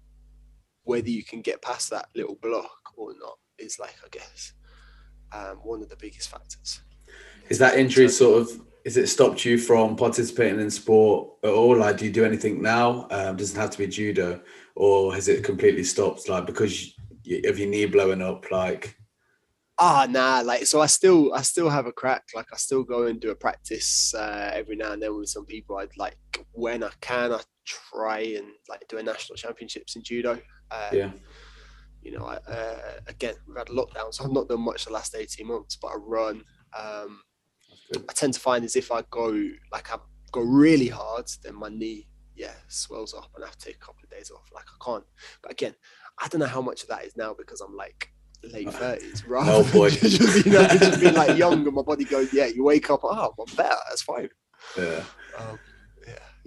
[0.87, 4.53] whether you can get past that little block or not is like I guess
[5.33, 6.81] um, one of the biggest factors.
[7.49, 8.61] Is that injury sort of?
[8.85, 11.77] Is it stopped you from participating in sport at all?
[11.77, 13.07] Like, do you do anything now?
[13.11, 14.41] Um, doesn't have to be judo,
[14.75, 16.29] or has it completely stopped?
[16.29, 18.49] Like, because you, of your knee blowing up?
[18.49, 18.95] Like,
[19.79, 20.41] Ah, nah.
[20.41, 22.23] Like, so I still, I still have a crack.
[22.33, 25.45] Like, I still go and do a practice uh, every now and then with some
[25.45, 25.77] people.
[25.77, 26.17] I'd like
[26.53, 30.39] when I can, I try and like do a national championships in judo.
[30.71, 31.11] Uh, yeah,
[32.01, 35.15] You know, I, uh, again, we've had lockdown, so I've not done much the last
[35.15, 35.75] eighteen months.
[35.75, 36.43] But I run.
[36.77, 37.21] Um.
[38.09, 39.27] I tend to find is if I go
[39.71, 39.97] like I
[40.33, 43.79] go really hard, then my knee, yeah, swells up, and I have to take a
[43.79, 44.43] couple of days off.
[44.53, 45.05] Like I can't.
[45.41, 45.73] But again,
[46.21, 48.11] I don't know how much of that is now because I'm like
[48.43, 49.47] late thirties, right?
[49.47, 49.89] Oh, boy.
[49.89, 53.01] just, you know, just being like young and my body goes, yeah, you wake up,
[53.03, 54.29] oh, I'm better, that's fine.
[54.77, 55.03] yeah.
[55.37, 55.57] Um, yeah,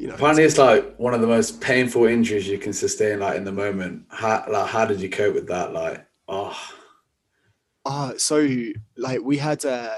[0.01, 3.37] you know, Apparently, it's like one of the most painful injuries you can sustain, like
[3.37, 4.07] in the moment.
[4.09, 5.75] How, like, how did you cope with that?
[5.75, 6.59] Like, oh,
[7.85, 8.47] Ah, so
[8.97, 9.95] like we had uh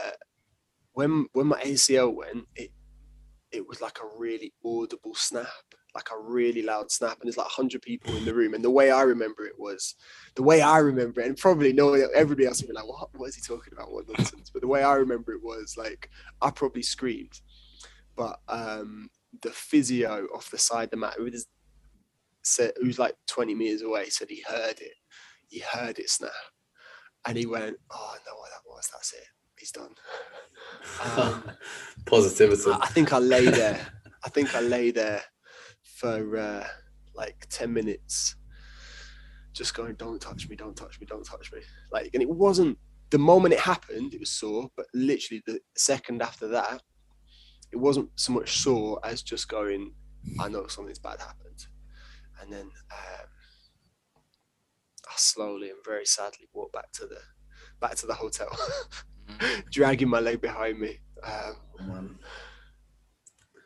[0.93, 2.71] when when my ACL went, it
[3.53, 5.47] it was like a really audible snap,
[5.95, 8.55] like a really loud snap, and there's like hundred people in the room.
[8.55, 9.95] And the way I remember it was,
[10.35, 13.09] the way I remember it, and probably no everybody else would be like, "What?
[13.15, 13.93] What is he talking about?
[13.93, 17.41] What nonsense?" But the way I remember it was like I probably screamed,
[18.17, 21.47] but um the physio off the side of the mat, who was
[22.45, 24.95] said who was like 20 meters away, said he heard it.
[25.49, 26.33] He heard it snap
[27.27, 28.89] and he went, "Oh, I know what that was.
[28.93, 29.27] That's it.
[29.59, 29.95] He's done."
[31.17, 31.51] Um,
[32.07, 32.71] positivity.
[32.71, 33.87] I I think I lay there.
[34.25, 35.23] I think I lay there
[35.83, 36.67] for uh,
[37.15, 38.37] like ten minutes,
[39.53, 40.57] just going, "Don't touch me!
[40.57, 41.07] Don't touch me!
[41.07, 41.61] Don't touch me!"
[41.93, 42.79] Like, and it wasn't
[43.11, 44.15] the moment it happened.
[44.15, 46.83] It was sore, but literally the second after that,
[47.73, 49.95] it wasn't so much sore as just going,
[50.41, 51.67] "I know something's bad happened,"
[52.41, 52.71] and then.
[52.91, 53.29] Um,
[55.09, 57.19] I slowly and very sadly walked back to the
[57.81, 58.49] back to the hotel,
[59.71, 61.01] dragging my leg behind me.
[61.23, 61.57] Um,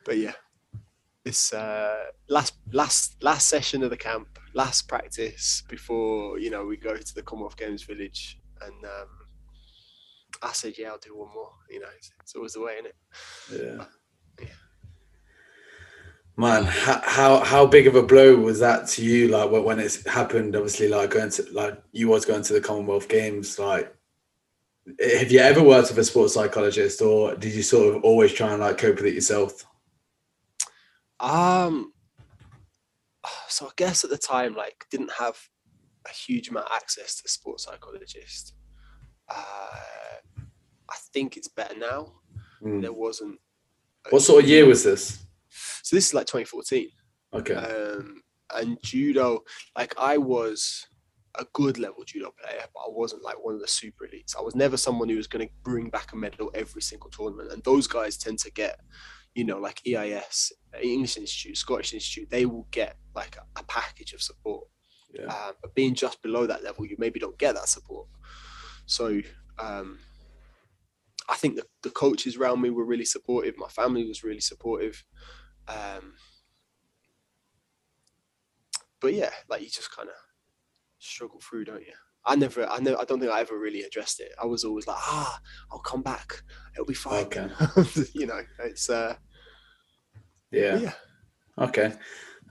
[0.04, 0.32] but yeah,
[1.24, 6.76] it's uh, last last last session of the camp, last practice before you know we
[6.76, 9.08] go to the Commonwealth Games village, and um,
[10.42, 12.86] I said, "Yeah, I'll do one more." You know, it's, it's always the way, isn't
[12.86, 12.96] it?
[13.52, 13.84] Yeah.
[14.40, 14.46] Yeah.
[16.36, 19.28] Man, how, how how big of a blow was that to you?
[19.28, 23.08] Like when it happened, obviously, like going to like you was going to the Commonwealth
[23.08, 23.58] Games.
[23.58, 23.94] Like,
[25.00, 28.52] have you ever worked with a sports psychologist, or did you sort of always try
[28.52, 29.64] and like cope with it yourself?
[31.18, 31.92] Um,
[33.48, 35.38] so I guess at the time, like, didn't have
[36.06, 38.52] a huge amount of access to a sports psychologist.
[39.28, 40.20] Uh,
[40.88, 42.12] I think it's better now.
[42.62, 42.82] Mm.
[42.82, 43.38] There wasn't.
[44.10, 45.26] What sort of year was this?
[45.82, 46.88] So this is like 2014.
[47.34, 48.22] Okay, um,
[48.54, 49.42] and judo
[49.76, 50.86] like i was
[51.38, 54.40] a good level judo player but i wasn't like one of the super elites i
[54.40, 57.62] was never someone who was going to bring back a medal every single tournament and
[57.64, 58.78] those guys tend to get
[59.34, 64.12] you know like eis english institute scottish institute they will get like a, a package
[64.12, 64.66] of support
[65.12, 65.26] Yeah.
[65.28, 68.06] Uh, but being just below that level, you maybe don't get that support.
[68.86, 69.20] So
[69.58, 69.98] um,
[71.28, 73.56] I think the, the coaches around me were really supportive.
[73.58, 75.04] My family was really supportive.
[75.68, 76.14] Um,
[79.00, 80.14] but yeah, like you just kind of
[80.98, 81.92] struggle through, don't you?
[82.24, 84.32] I never, I know, I don't think I ever really addressed it.
[84.42, 85.38] I was always like, ah,
[85.70, 86.42] I'll come back.
[86.74, 87.24] It'll be fine.
[87.26, 87.48] Okay.
[88.14, 89.14] you know, it's uh,
[90.50, 90.78] Yeah.
[90.78, 90.92] yeah.
[91.58, 91.92] Okay.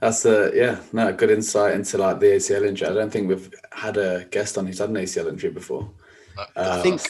[0.00, 2.88] That's a yeah, no, good insight into like the ACL injury.
[2.88, 5.90] I don't think we've had a guest on who's had an ACL injury before.
[6.36, 7.00] Uh, Uh, think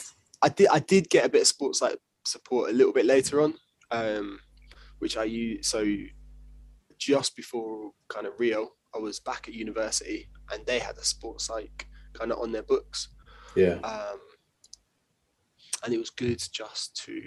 [0.41, 3.41] I did I did get a bit of sports like support a little bit later
[3.41, 3.55] on,
[3.91, 4.39] um,
[4.99, 5.85] which I use so
[6.97, 11.45] just before kind of Rio, I was back at university and they had a sports
[11.45, 13.09] psych kind of on their books.
[13.55, 14.19] yeah, Um,
[15.85, 17.21] and it was good just to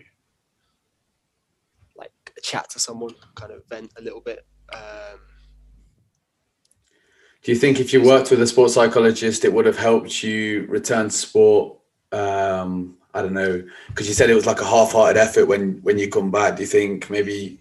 [1.96, 4.44] like chat to someone, kind of vent a little bit.
[4.72, 5.20] Um,
[7.42, 10.66] Do you think if you worked with a sports psychologist, it would have helped you
[10.68, 11.78] return to sport?
[12.12, 15.98] Um, I don't know, because you said it was like a half-hearted effort when when
[15.98, 16.56] you come back.
[16.56, 17.60] Do you think maybe,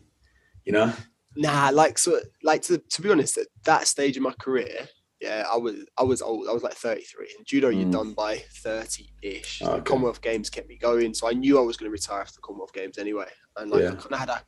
[0.66, 0.94] you know?
[1.36, 4.88] Nah, like so, like to to be honest, at that stage of my career,
[5.22, 6.48] yeah, I was I was old.
[6.48, 7.34] I was like 33.
[7.38, 7.92] and judo, you're Mm.
[7.92, 9.60] done by 30-ish.
[9.60, 12.36] The Commonwealth Games kept me going, so I knew I was going to retire after
[12.36, 13.28] the Commonwealth Games anyway.
[13.58, 13.92] And like Yeah.
[13.92, 14.44] I kind of had a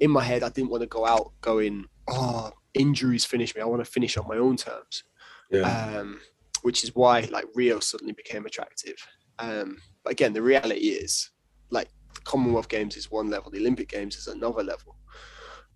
[0.00, 3.62] in my head, I didn't want to go out going, oh, injuries finish me.
[3.62, 5.04] I want to finish on my own terms.
[5.50, 5.62] Yeah,
[6.00, 6.20] Um,
[6.62, 8.96] which is why like Rio suddenly became attractive.
[9.38, 11.30] Um, but again, the reality is
[11.70, 14.96] like the Commonwealth Games is one level, the Olympic Games is another level.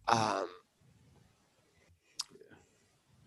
[0.06, 0.46] Um,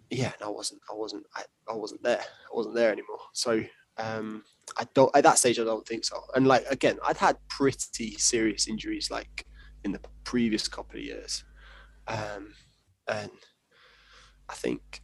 [0.09, 2.19] yeah, and I wasn't, I wasn't, I, I wasn't there.
[2.21, 3.19] I wasn't there anymore.
[3.33, 3.63] So
[3.97, 4.43] um,
[4.77, 5.59] I don't at that stage.
[5.59, 6.21] I don't think so.
[6.35, 9.45] And like again, I'd had pretty serious injuries like
[9.83, 11.43] in the previous couple of years,
[12.07, 12.53] um,
[13.07, 13.31] and
[14.49, 15.01] I think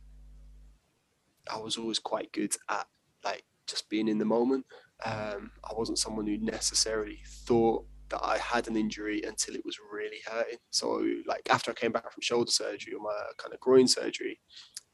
[1.52, 2.88] I was always quite good at
[3.24, 4.66] like just being in the moment.
[5.06, 9.78] Um, I wasn't someone who necessarily thought that I had an injury until it was
[9.92, 10.58] really hurting.
[10.72, 14.40] So like after I came back from shoulder surgery or my kind of groin surgery,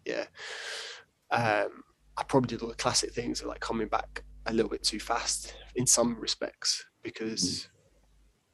[0.06, 0.26] yeah,
[1.32, 1.84] um,
[2.18, 5.00] I probably did all the classic things of like coming back a little bit too
[5.00, 7.70] fast in some respects because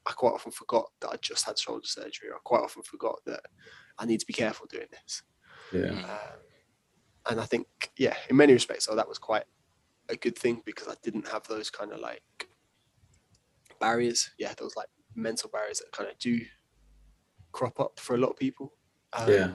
[0.06, 2.30] I quite often forgot that I just had shoulder surgery.
[2.30, 3.42] Or I quite often forgot that
[3.98, 5.24] I need to be careful doing this.
[5.74, 6.40] yeah, Um,
[7.30, 9.44] and I think, yeah, in many respects, so that was quite
[10.10, 12.48] a good thing because I didn't have those kind of like
[13.80, 14.30] barriers.
[14.38, 16.40] Yeah, those like mental barriers that kind of do
[17.52, 18.74] crop up for a lot of people.
[19.14, 19.48] Um, yeah.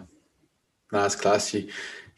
[0.92, 1.52] No, that's class.
[1.54, 1.68] You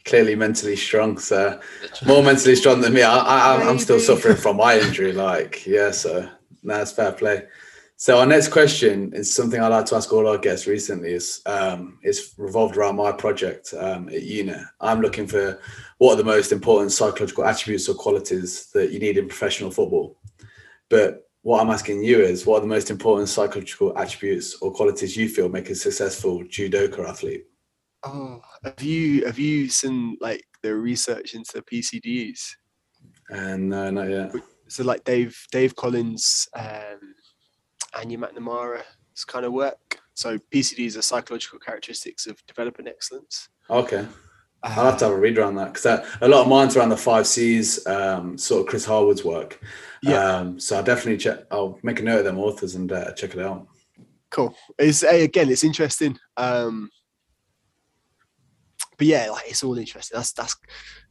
[0.05, 1.17] clearly mentally strong.
[1.17, 1.59] So
[2.05, 3.01] more mentally strong than me.
[3.03, 5.13] I, I, I'm- I'm still suffering from my injury.
[5.13, 6.21] Like, yeah, so
[6.63, 7.43] no, that's fair play.
[7.99, 11.13] So our next question is something I like to ask all our guests recently.
[11.13, 14.63] Is um, it's revolved around my project um, at UNIT.
[14.79, 15.59] I'm looking for
[15.97, 20.19] what are the most important psychological attributes or qualities that you need in professional football.
[20.89, 25.17] But what I'm asking you is, what are the most important psychological attributes or qualities
[25.17, 27.45] you feel make a successful judoka athlete?
[28.03, 32.57] Oh, have you have you seen like the research into PCDs?
[33.29, 34.35] And no, not yet.
[34.67, 36.99] So like Dave Dave Collins, um,
[37.97, 39.99] Áine MacNamara's kind of work.
[40.13, 43.49] So PCDs are psychological characteristics of developing excellence.
[43.69, 44.05] Okay.
[44.63, 45.85] I'll have to have a read around that because
[46.21, 49.61] a lot of mine's around the five C's, um, sort of Chris Harwood's work.
[50.01, 50.23] Yeah.
[50.23, 51.45] Um, so I'll definitely check.
[51.51, 53.67] I'll make a note of them authors and uh, check it out.
[54.31, 54.55] cool.
[54.79, 56.17] It's again, it's interesting.
[56.37, 56.89] Um,
[58.97, 60.17] but yeah, like it's all interesting.
[60.17, 60.55] That's that's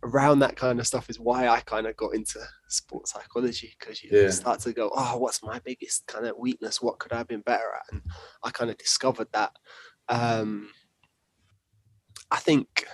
[0.03, 4.03] around that kind of stuff is why I kind of got into sports psychology because
[4.03, 4.31] you Yeah.
[4.31, 6.83] start to go, oh, what's my biggest kind of weakness?
[6.83, 7.93] What could I have been better at?
[7.93, 8.03] And
[8.43, 9.53] I kind of discovered that.
[10.09, 10.71] Um,
[12.31, 12.87] I think,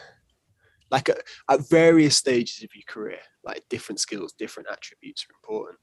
[0.90, 5.78] like at, at various stages of your career, like different skills, different attributes are important.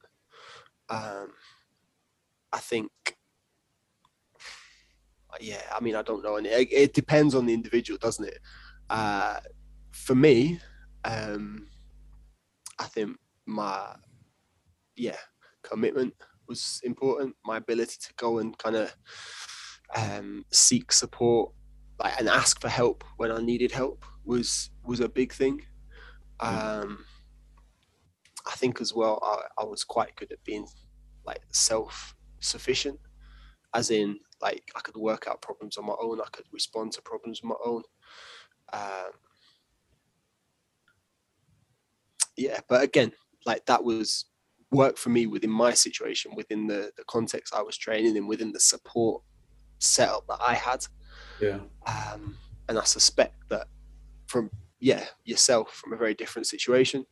[0.89, 1.33] Um,
[2.51, 2.91] I think
[5.39, 8.39] yeah i mean i don't know and it, it depends on the individual doesn't it
[8.89, 9.39] uh
[9.91, 10.59] for me
[11.05, 11.67] um
[12.79, 13.15] i think
[13.49, 13.95] my
[14.95, 15.17] yeah
[15.63, 16.13] commitment
[16.47, 18.95] was important my ability to go and kind of
[19.95, 21.51] um seek support
[21.99, 25.61] like and ask for help when i needed help was was a big thing
[26.39, 27.05] um
[28.47, 30.67] i think as well i, I was quite good at being
[31.25, 32.99] like self sufficient
[33.73, 36.21] as in like I could work out problems on my own.
[36.21, 37.83] I could respond to problems on my own.
[38.71, 39.11] Um,
[42.37, 43.11] yeah, but again,
[43.45, 44.25] like that was
[44.71, 48.51] work for me within my situation, within the the context I was training in, within
[48.51, 49.23] the support
[49.79, 50.85] setup that I had.
[51.41, 51.59] Yeah.
[51.87, 52.35] Um,
[52.67, 53.67] and I suspect that
[54.27, 57.05] from yeah, yourself from a very different situation.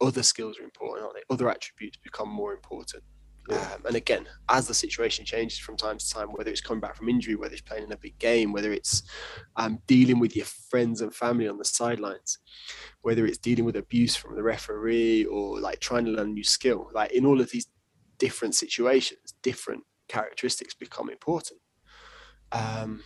[0.00, 1.34] Other skills are important, aren't they?
[1.34, 3.04] Other attributes become more important.
[3.50, 3.56] Yeah.
[3.74, 6.94] Um, and again, as the situation changes from time to time, whether it's coming back
[6.96, 9.02] from injury, whether it's playing in a big game, whether it's
[9.56, 12.38] um, dealing with your friends and family on the sidelines,
[13.00, 16.44] whether it's dealing with abuse from the referee or like trying to learn a new
[16.44, 17.66] skill, like in all of these
[18.18, 21.58] different situations, different characteristics become important.
[22.52, 23.02] Um,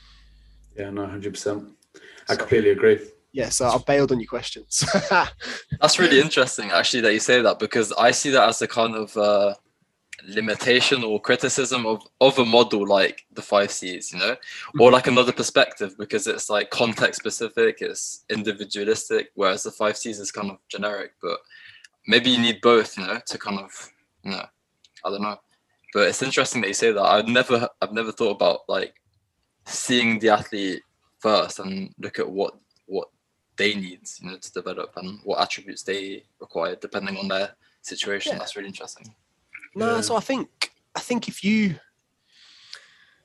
[0.77, 1.65] Yeah, no, hundred percent.
[2.29, 2.99] I so- completely agree.
[3.33, 4.85] yeah, so I bailed on your questions.
[5.81, 8.95] That's really interesting, actually, that you say that because I see that as a kind
[8.95, 9.55] of uh,
[10.25, 14.95] limitation or criticism of of a model like the five C's, you know, or mm-hmm.
[14.95, 20.33] like another perspective because it's like context specific, it's individualistic, whereas the five C's is
[20.33, 21.13] kind of generic.
[21.23, 21.39] But
[22.07, 23.93] maybe you need both, you know, to kind of,
[24.23, 24.45] you know,
[25.05, 25.39] I don't know.
[25.93, 27.03] But it's interesting that you say that.
[27.03, 28.95] I've never, I've never thought about like
[29.67, 30.83] seeing the athlete
[31.19, 32.55] first and look at what
[32.87, 33.09] what
[33.57, 37.51] they need, you know, to develop and what attributes they require depending on their
[37.83, 38.33] situation.
[38.33, 38.39] Yeah.
[38.39, 39.15] That's really interesting.
[39.77, 40.01] No, Yeah.
[40.01, 41.77] so I think I think if you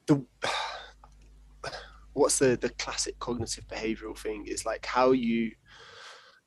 [0.06, 0.24] the
[2.14, 5.52] what's the the classic cognitive behavioral thing is like how you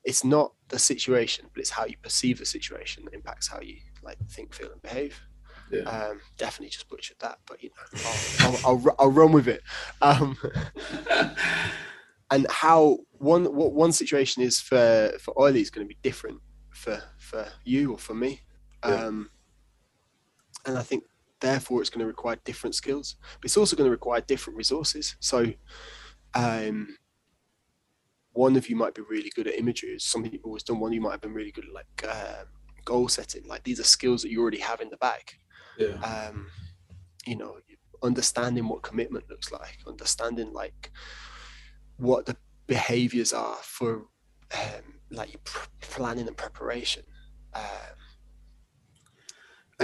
[0.04, 3.76] it's not the situation, but it's how you perceive the situation that impacts how you
[4.02, 5.18] like think, feel, and behave.
[5.72, 5.84] Yeah.
[5.84, 9.62] Um, definitely just butchered that, but you know, I'll, I'll, I'll, I'll run with it.
[10.02, 10.36] Um,
[12.30, 16.40] and how one what one situation is for for Oily is going to be different
[16.70, 18.40] for for you or for me.
[18.86, 19.06] Yeah.
[19.06, 19.30] Um,
[20.66, 21.04] and I think
[21.40, 25.16] therefore it's going to require different skills, but it's also going to require different resources.
[25.20, 25.52] So,
[26.34, 26.96] um,
[28.32, 29.98] one of you might be really good at imagery.
[29.98, 30.80] Some people always done.
[30.80, 32.46] One of you might have been really good at like um
[32.84, 33.46] goal setting.
[33.46, 35.34] Like these are skills that you already have in the bag
[35.78, 36.48] yeah, um,
[37.26, 37.56] you know,
[38.02, 40.90] understanding what commitment looks like, understanding like
[41.96, 42.36] what the
[42.66, 44.06] behaviors are for
[44.54, 45.38] um, like
[45.80, 47.04] planning and preparation.
[47.54, 47.96] Um,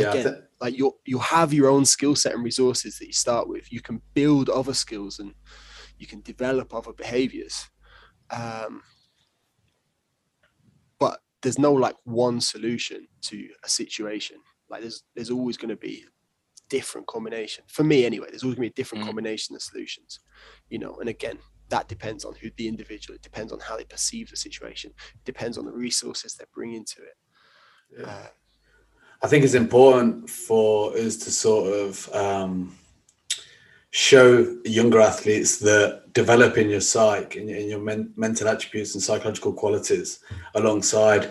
[0.00, 0.10] yeah.
[0.12, 3.48] Again, thi- like you'll you'll have your own skill set and resources that you start
[3.48, 3.72] with.
[3.72, 5.34] You can build other skills and
[5.98, 7.68] you can develop other behaviors.
[8.30, 8.82] Um,
[10.98, 14.36] but there's no like one solution to a situation.
[14.68, 16.04] Like there's there's always going to be
[16.68, 18.26] different combination for me anyway.
[18.30, 19.08] There's always going to be a different Mm.
[19.08, 20.20] combination of solutions,
[20.68, 20.94] you know.
[21.00, 21.38] And again,
[21.68, 23.16] that depends on who the individual.
[23.16, 24.92] It depends on how they perceive the situation.
[25.14, 27.16] It depends on the resources they're bringing to it.
[27.98, 28.06] Yeah.
[28.06, 28.26] Uh,
[29.22, 32.76] I think it's important for us to sort of um,
[33.90, 39.52] show younger athletes that developing your psyche and, and your men- mental attributes and psychological
[39.52, 40.20] qualities
[40.54, 41.30] alongside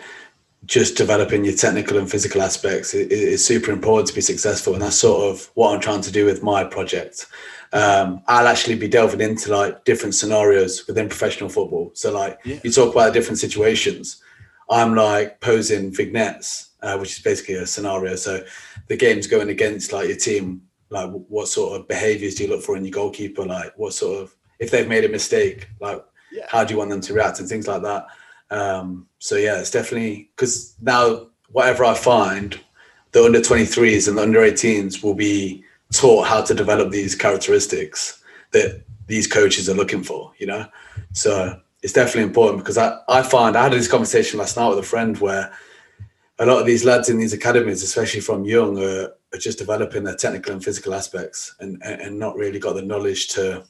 [0.65, 4.73] just developing your technical and physical aspects is, is super important to be successful.
[4.73, 7.27] And that's sort of what I'm trying to do with my project.
[7.71, 11.91] Um, I'll actually be delving into like different scenarios within professional football.
[11.93, 12.59] So like Yeah.
[12.63, 14.21] you talk about different situations.
[14.69, 18.15] I'm like posing vignettes, uh, which is basically a scenario.
[18.15, 18.43] So
[18.87, 20.61] the game's going against like your team.
[20.89, 23.45] Like, what sort of behaviors do you look for in your goalkeeper?
[23.45, 26.45] Like, what sort of if they've made a mistake, like Yeah.
[26.49, 28.05] how do you want them to react and things like that.
[28.51, 32.59] Um, so yeah, it's definitely because now whatever I find,
[33.11, 35.63] the under 23s and the under 18s will be
[35.93, 38.21] taught how to develop these characteristics
[38.51, 40.31] that these coaches are looking for.
[40.39, 40.65] You know,
[41.13, 44.79] so it's definitely important because I I find I had this conversation last night with
[44.79, 45.51] a friend where
[46.39, 50.03] a lot of these lads in these academies, especially from young, are, are just developing
[50.03, 53.63] their technical and physical aspects and, and, not really got the knowledge to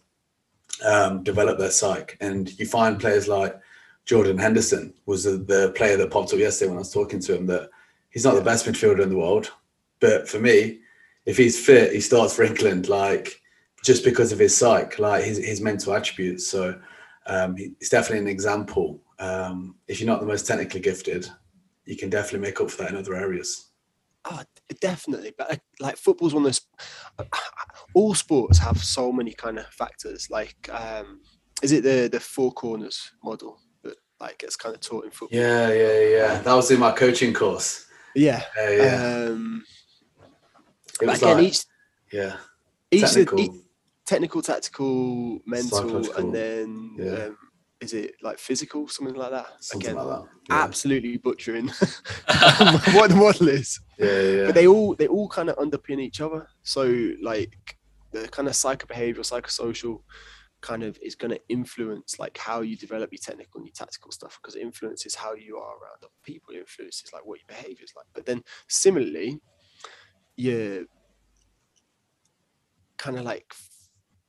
[0.85, 2.15] um, develop their psyche.
[2.21, 3.59] And you find players like
[4.05, 7.35] Jordan Henderson was the, the player that popped up yesterday when I was talking to
[7.35, 7.69] him that
[8.11, 9.51] he's not the best midfielder in the world.
[9.99, 10.79] But for me,
[11.25, 13.41] if he's fit, he starts for England, like
[13.83, 16.47] just because of his psyche, like his, his mental attributes.
[16.47, 16.79] So
[17.25, 19.01] um, he's definitely an example.
[19.17, 21.29] Um, if you're not the most technically gifted,
[21.85, 23.69] you can definitely make up for that in other areas.
[24.25, 24.41] Oh,
[24.81, 25.33] definitely.
[25.37, 26.61] But uh, like football's one of those.
[27.93, 30.29] All sports have so many kind of factors.
[30.29, 31.21] Like, um,
[31.63, 35.39] is it the the four corners model that like gets kind of taught in football?
[35.39, 36.41] Yeah, yeah, yeah.
[36.41, 37.85] That was in my coaching course.
[38.15, 38.43] Yeah.
[38.57, 39.25] Yeah, yeah.
[39.29, 39.63] Um,
[41.01, 41.59] it was again, like, each
[42.11, 42.35] yeah,
[42.91, 43.37] each technical.
[43.37, 43.61] technical,
[44.05, 47.25] technical, tactical, mental, and then Yeah.
[47.25, 47.37] um,
[47.81, 49.47] is it like physical, something like that?
[49.59, 50.27] something again, like that.
[50.49, 50.63] Yeah.
[50.63, 51.67] absolutely butchering
[52.93, 53.79] what the model is.
[53.97, 54.45] Yeah, yeah, yeah.
[54.47, 56.47] but they all they all kind of underpin each other.
[56.63, 57.55] So like
[58.11, 60.01] the kind of psychobehavioral, psychosocial
[60.61, 64.11] kind of is going to influence like how you develop your technical and your tactical
[64.11, 66.53] stuff because it influences how you are around other people.
[66.53, 68.07] It influences like what your behavior is like.
[68.13, 69.39] But then similarly,
[70.35, 70.83] your
[72.97, 73.53] kind of like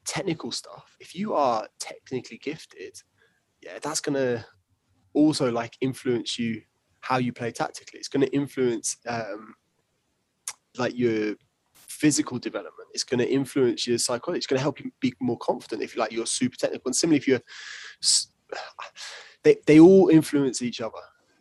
[0.05, 0.97] technical stuff.
[1.01, 2.97] If you are technically gifted,
[3.63, 4.45] yeah, that's gonna
[5.15, 6.63] also like influence you
[7.01, 7.99] how you play tactically.
[7.99, 9.55] It's going to influence um,
[10.79, 11.35] like your
[11.75, 12.89] physical development.
[12.93, 14.39] It's going to influence your psychology.
[14.39, 16.89] It's going to help you be more confident if you like you're super technical.
[16.89, 17.41] And similarly, if you're
[19.43, 20.93] they, they all influence each other.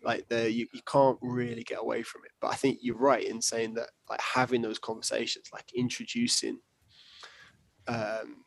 [0.02, 2.32] Like you, you can't really get away from it.
[2.40, 6.60] But I think you're right in saying that like having those conversations, like introducing
[7.88, 8.46] um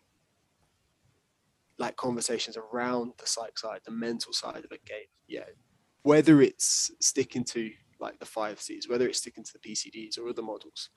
[1.79, 5.07] like conversations around the psych side, the mental side of a game.
[5.29, 5.45] Yeah.
[6.03, 7.71] Whether it's sticking to
[8.01, 10.91] like the five C's, whether it's sticking to the PCDs or other models,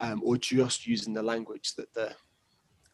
[0.00, 2.14] um, or just using the language that the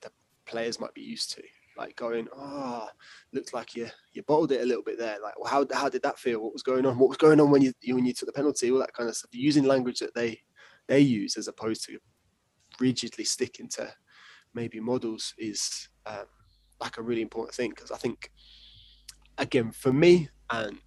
[0.00, 0.10] the
[0.44, 1.42] players might be used to,
[1.78, 2.90] like going, ah, oh,
[3.32, 5.18] looks like you you bottled it a little bit there.
[5.22, 6.40] Like, well, how how did that feel?
[6.40, 6.98] What was going on?
[6.98, 8.70] What was going on when you when you took the penalty?
[8.70, 9.30] All that kind of stuff.
[9.32, 10.40] Using language that they
[10.88, 11.98] they use as opposed to
[12.80, 13.92] rigidly sticking to
[14.54, 16.26] maybe models is um,
[16.80, 18.30] like a really important thing because I think
[19.38, 20.78] again for me and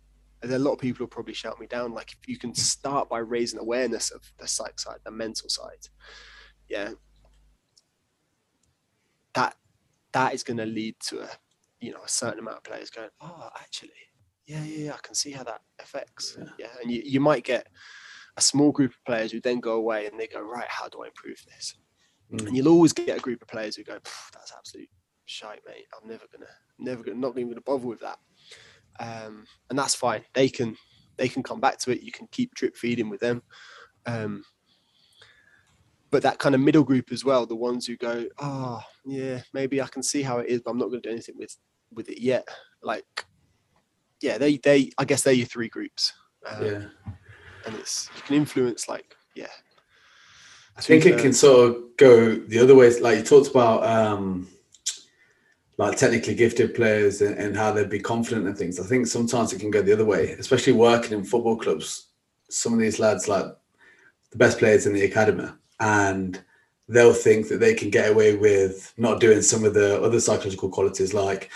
[0.43, 1.93] a lot of people will probably shout me down.
[1.93, 5.87] Like if you can start by raising awareness of the psych side, the mental side,
[6.69, 6.91] yeah,
[9.33, 9.55] that
[10.13, 11.29] that is going to lead to a
[11.81, 13.91] you know a certain amount of players going, oh, actually,
[14.45, 16.37] yeah, yeah, yeah I can see how that affects.
[16.39, 16.81] Yeah, yeah.
[16.81, 17.67] and you, you might get
[18.37, 21.03] a small group of players who then go away and they go, right, how do
[21.03, 21.75] I improve this?
[22.31, 22.47] Mm.
[22.47, 23.99] And you'll always get a group of players who go,
[24.33, 24.87] that's absolute
[25.29, 25.87] shite, mate.
[25.95, 28.19] I'm never gonna, never gonna, not even gonna bother with that
[28.99, 30.23] um, and that's fine.
[30.33, 30.75] They can
[31.17, 32.01] they can come back to it.
[32.01, 33.41] You can keep drip feeding with them.
[34.05, 34.43] Um,
[36.11, 39.81] but that kind of middle group as well, the ones who go, oh yeah, maybe
[39.81, 41.55] I can see how it is, but I'm not to do anything with
[41.93, 42.47] with it yet.
[42.81, 43.25] Like,
[44.21, 46.13] yeah, they they I guess they're your three groups.
[46.45, 46.83] Um, yeah,
[47.65, 49.47] and it's you can influence like yeah.
[50.77, 52.97] I think it can sort of go the other way.
[53.01, 54.47] Like you talked about um,
[55.79, 58.81] like technically gifted players and, and how they'd be confident and things.
[58.81, 62.07] I think sometimes it can go the other way, especially working in football clubs.
[62.49, 63.45] Some of these lads, like
[64.29, 65.47] the best players in the academy,
[65.79, 66.43] and
[66.89, 70.67] they'll think that they can get away with not doing some of the other psychological
[70.67, 71.49] qualities like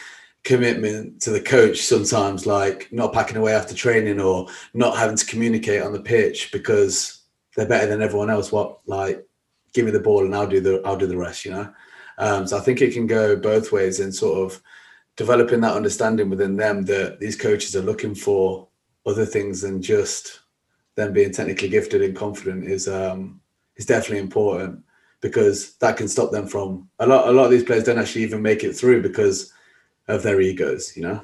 [0.46, 5.26] commitment to the coach sometimes like not packing away after training or not having to
[5.26, 7.24] communicate on the pitch because
[7.56, 9.26] they're better than everyone else what like
[9.74, 11.74] give me the ball and i'll do the i'll do the rest you know
[12.18, 14.62] um, so I think it can go both ways in sort of
[15.16, 18.68] developing that understanding within them that these coaches are looking for
[19.06, 20.42] other things than just
[20.96, 23.42] them being technically gifted and confident is um,
[23.76, 24.84] is definitely important
[25.22, 27.28] because that can stop them from a lot.
[27.28, 29.52] A lot of these players don't actually even make it through because
[30.08, 30.96] of their egos.
[30.96, 31.22] You know.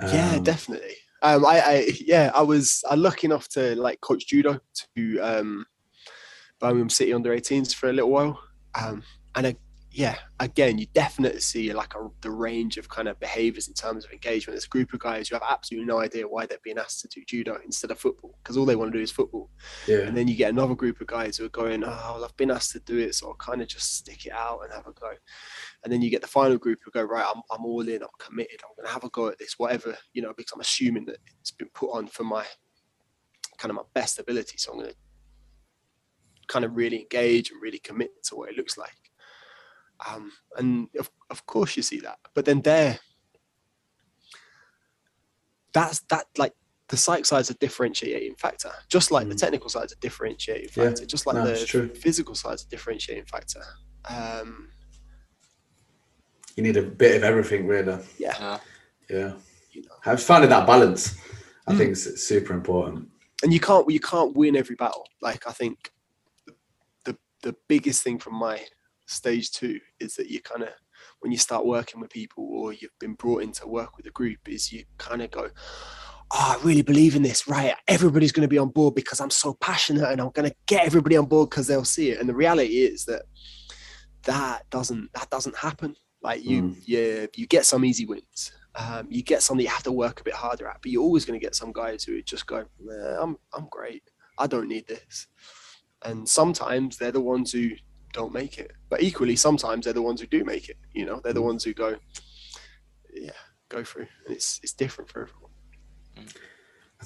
[0.00, 0.96] Um, yeah, definitely.
[1.22, 4.60] Um, I, I, yeah, I was I lucky enough to like coach judo
[4.96, 5.66] to um,
[6.60, 8.38] Birmingham City under 18s for a little while,
[8.74, 9.02] um,
[9.34, 9.56] and I,
[9.96, 14.04] yeah, again, you definitely see like a, the range of kind of behaviors in terms
[14.04, 14.54] of engagement.
[14.54, 17.08] There's a group of guys who have absolutely no idea why they're being asked to
[17.08, 19.50] do judo instead of football because all they want to do is football.
[19.86, 19.98] Yeah.
[19.98, 22.50] And then you get another group of guys who are going, oh, well, I've been
[22.50, 24.92] asked to do it, so I'll kind of just stick it out and have a
[24.92, 25.12] go.
[25.84, 28.08] And then you get the final group who go, right, I'm, I'm all in, I'm
[28.18, 31.04] committed, I'm going to have a go at this, whatever, you know, because I'm assuming
[31.04, 32.44] that it's been put on for my
[33.58, 34.58] kind of my best ability.
[34.58, 34.96] So I'm going to
[36.48, 39.03] kind of really engage and really commit to what it looks like.
[40.08, 42.18] Um, and of, of course you see that.
[42.34, 42.98] But then there,
[45.72, 46.52] that's that like
[46.88, 49.30] the psych side's a differentiating factor, just like mm.
[49.30, 51.06] the technical side's a differentiating factor, yeah.
[51.06, 53.62] just like no, the physical side's a differentiating factor.
[54.08, 54.68] Um,
[56.56, 57.98] you need a bit of everything, really.
[58.18, 58.58] Yeah.
[59.10, 59.32] Yeah.
[59.72, 59.96] You know.
[60.06, 61.16] I've found that balance.
[61.66, 61.78] I mm.
[61.78, 63.08] think it's super important.
[63.42, 65.06] And you can't you can't win every battle.
[65.20, 65.90] Like I think
[67.04, 68.60] the the biggest thing from my
[69.06, 70.70] stage two is that you kind of
[71.20, 74.10] when you start working with people or you've been brought in to work with a
[74.10, 75.48] group is you kind of go
[76.32, 77.74] oh, I really believe in this, right?
[77.86, 80.86] Everybody's going to be on board because I'm so passionate and I'm going to get
[80.86, 82.20] everybody on board because they'll see it.
[82.20, 83.22] And the reality is that
[84.24, 85.94] that doesn't that doesn't happen.
[86.22, 86.76] Like you, mm.
[86.84, 88.52] you, you get some easy wins.
[88.76, 91.02] Um, you get some that you have to work a bit harder at, but you're
[91.02, 92.64] always going to get some guys who just go,
[93.20, 94.02] I'm, I'm great.
[94.38, 95.28] I don't need this.
[96.02, 97.70] And sometimes they're the ones who
[98.14, 98.72] don't make it.
[98.88, 100.78] But equally, sometimes they're the ones who do make it.
[100.94, 101.50] You know, they're the mm.
[101.52, 101.96] ones who go,
[103.12, 103.32] yeah,
[103.68, 104.06] go through.
[104.24, 105.50] And it's it's different for everyone.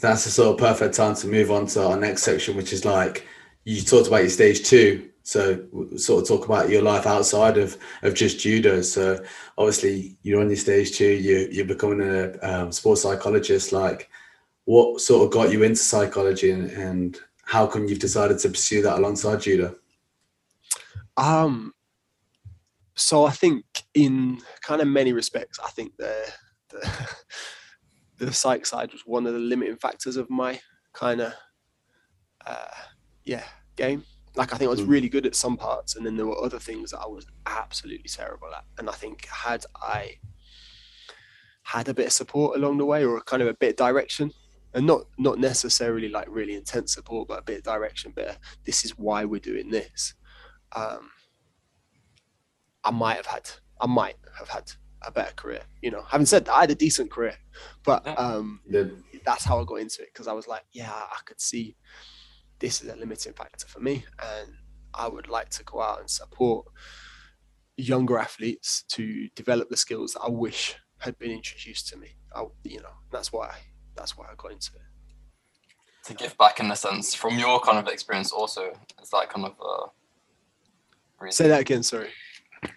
[0.00, 2.84] That's a sort of perfect time to move on to our next section, which is
[2.84, 3.26] like
[3.64, 5.10] you talked about your stage two.
[5.22, 8.80] So sort of talk about your life outside of, of just judo.
[8.80, 9.22] So
[9.58, 11.10] obviously you're on your stage two.
[11.10, 13.72] You you're becoming a um, sports psychologist.
[13.72, 14.08] Like,
[14.64, 18.82] what sort of got you into psychology, and, and how come you've decided to pursue
[18.82, 19.74] that alongside judo?
[21.18, 21.72] Um,
[22.96, 23.64] so I think
[23.94, 26.14] in kind of many respects, I think the,
[26.70, 27.08] the
[28.26, 30.58] the psych side was one of the limiting factors of my
[30.92, 31.32] kind of
[32.46, 32.66] uh,
[33.24, 33.44] yeah
[33.76, 34.04] game.
[34.34, 34.88] Like I think I was Mm.
[34.88, 38.08] really good at some parts, and then there were other things that I was absolutely
[38.08, 38.64] terrible at.
[38.78, 40.18] And I think had I
[41.62, 44.32] had a bit of support along the way, or kind of a bit of direction,
[44.74, 48.12] and not not necessarily like really intense support, but a bit of direction.
[48.14, 50.14] Bit of, this is why we're doing this.
[50.72, 51.10] Um,
[52.84, 53.50] I might have had
[53.80, 55.62] I might have had a better career.
[55.82, 57.36] You know, having said that, I had a decent career,
[57.84, 61.18] but um, The- that's how I got into it because I was like, yeah, I
[61.24, 61.76] could see
[62.58, 64.54] this is a limiting factor for me, and
[64.94, 66.66] I would like to go out and support
[67.76, 72.16] younger athletes to develop the skills that I wish had been introduced to me.
[72.34, 73.54] I, you know, that's why
[73.94, 74.82] that's why I got into it.
[76.06, 79.46] To give back in a sense, from your kind of experience, also, is that kind
[79.46, 79.86] of uh,
[81.20, 81.44] reason?
[81.44, 81.82] Say that again.
[81.82, 82.08] Sorry.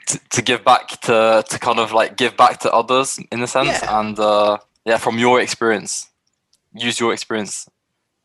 [0.08, 3.48] to, to give back to to kind of like give back to others in a
[3.48, 4.00] sense, Yeah.
[4.00, 6.10] and uh, yeah, from your experience,
[6.74, 7.68] use your experience.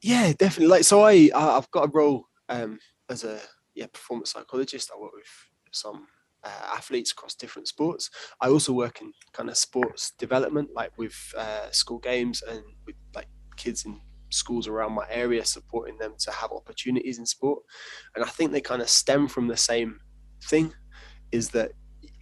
[0.03, 0.67] Yeah, definitely.
[0.69, 3.41] Like, so I, I I've got a role um, as a
[3.75, 4.91] yeah performance psychologist.
[4.95, 5.33] I work with
[5.73, 6.07] some
[6.45, 8.11] uh, athletes across different sports.
[8.41, 12.97] I also work in kind of sports development, like with uh, school games and with
[13.15, 13.99] like kids in
[14.31, 17.63] schools around my area, supporting them to have opportunities in sport.
[18.15, 20.01] And I think they kind of stem from the same
[20.47, 20.73] thing,
[21.33, 21.73] is that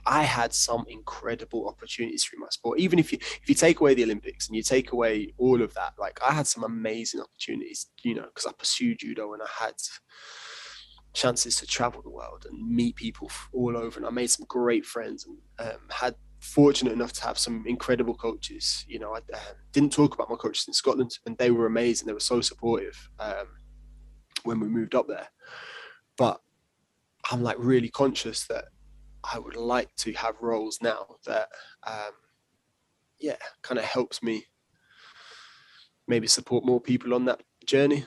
[0.07, 2.79] I had some incredible opportunities through my sport.
[2.79, 5.73] Even if you if you take away the Olympics and you take away all of
[5.75, 9.65] that, like I had some amazing opportunities, you know, because I pursued judo and I
[9.65, 9.75] had
[11.15, 14.85] chances to travel the world and meet people all over, and I made some great
[14.85, 18.85] friends and um, had fortunate enough to have some incredible coaches.
[18.87, 22.07] You know, I um, didn't talk about my coaches in Scotland, and they were amazing.
[22.07, 23.47] They were so supportive um,
[24.43, 25.29] when we moved up there.
[26.19, 26.41] But
[27.31, 28.67] I'm like really conscious that
[29.33, 31.49] I would like to have roles now that,
[31.87, 32.13] um,
[33.19, 34.45] yeah, kind of helps me
[36.07, 38.05] maybe support more people on that journey.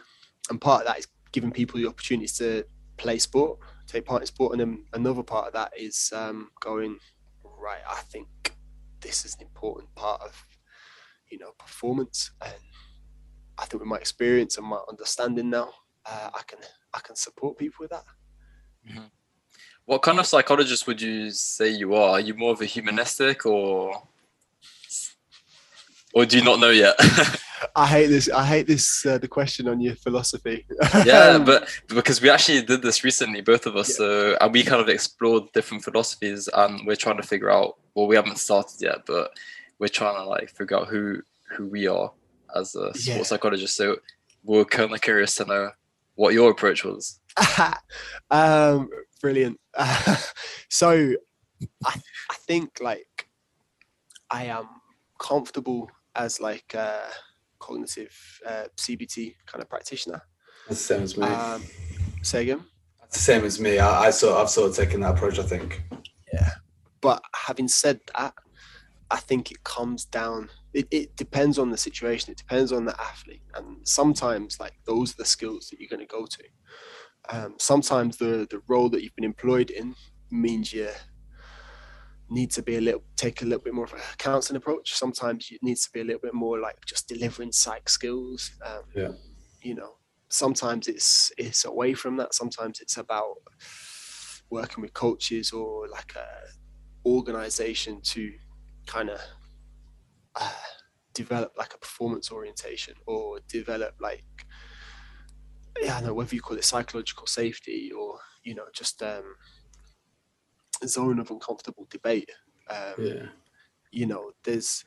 [0.50, 2.64] And part of that is giving people the opportunities to
[2.98, 7.00] play sport, take part in sport, and then another part of that is um, going
[7.60, 7.82] right.
[7.90, 8.28] I think
[9.02, 10.46] this is an important part of
[11.30, 12.54] you know performance, and
[13.58, 15.72] I think with my experience and my understanding now,
[16.06, 16.60] uh, I can
[16.94, 18.06] I can support people with that.
[19.86, 22.12] What kind of psychologist would you say you are?
[22.12, 24.04] Are you more of a humanistic or
[26.14, 26.96] or do you not know yet?
[27.76, 28.30] I hate this.
[28.30, 29.06] I hate this.
[29.06, 30.66] Uh, the question on your philosophy.
[31.06, 34.82] yeah, but because we actually did this recently, both of us, so and we kind
[34.82, 37.78] of explored different philosophies, and we're trying to figure out.
[37.96, 39.32] Well, we haven't started yet, but
[39.80, 41.22] we're trying to like figure out who
[41.56, 42.12] who we are
[42.56, 43.24] as a sports Yeah.
[43.24, 43.76] psychologist.
[43.76, 43.98] So
[44.44, 45.72] we're kind of curious to know
[46.18, 47.22] what your approach was.
[48.32, 48.90] um,
[49.22, 49.60] brilliant.
[50.70, 51.14] so,
[51.86, 53.30] I I think like
[54.30, 54.68] I am
[55.20, 57.04] comfortable as like a
[57.60, 58.14] cognitive
[58.46, 60.22] uh, CBT kind of practitioner.
[60.68, 61.28] That's the same as me.
[61.28, 61.64] Um,
[62.24, 62.66] say again.
[63.00, 63.80] That's the same as me.
[63.80, 65.40] I, I sort I've sort of taken that approach.
[65.40, 65.84] I think.
[66.34, 66.50] Yeah,
[67.00, 68.34] but having said that,
[69.12, 70.50] I think it comes down.
[70.74, 72.32] It, it depends on the situation.
[72.32, 76.06] It depends on the athlete, and sometimes like those are the skills that you're going
[76.08, 76.44] to go to.
[77.30, 79.96] Um, sometimes the the role that you've been employed in
[80.30, 80.90] means you
[82.30, 84.94] need to be a little take a little bit more of a counseling approach.
[84.94, 88.52] Sometimes it needs to be a little bit more like just delivering psych skills.
[88.66, 89.12] Um, Yeah.
[89.62, 89.96] You know,
[90.30, 92.34] sometimes it's it's away from that.
[92.34, 93.36] Sometimes it's about
[94.50, 96.28] working with coaches or like a
[97.06, 98.32] organization to
[98.86, 99.20] kind of
[100.40, 100.52] uh,
[101.14, 104.24] develop like a performance orientation or develop like
[105.82, 109.36] yeah, I don't know whether you call it psychological safety or you know just um,
[110.82, 112.30] a zone of uncomfortable debate.
[112.70, 113.26] Um, Yeah.
[113.92, 114.84] You know, there's.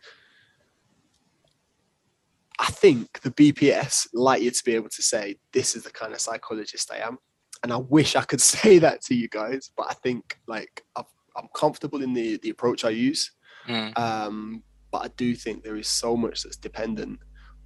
[2.59, 6.13] I think the BPS like you to be able to say this is the kind
[6.13, 7.17] of psychologist I am,
[7.63, 11.07] and I wish I could say that to you guys, but I think like I've,
[11.37, 13.31] I'm comfortable in the the approach I use,
[13.69, 13.97] Mm.
[13.99, 17.21] um, but I do think there is so much that's dependent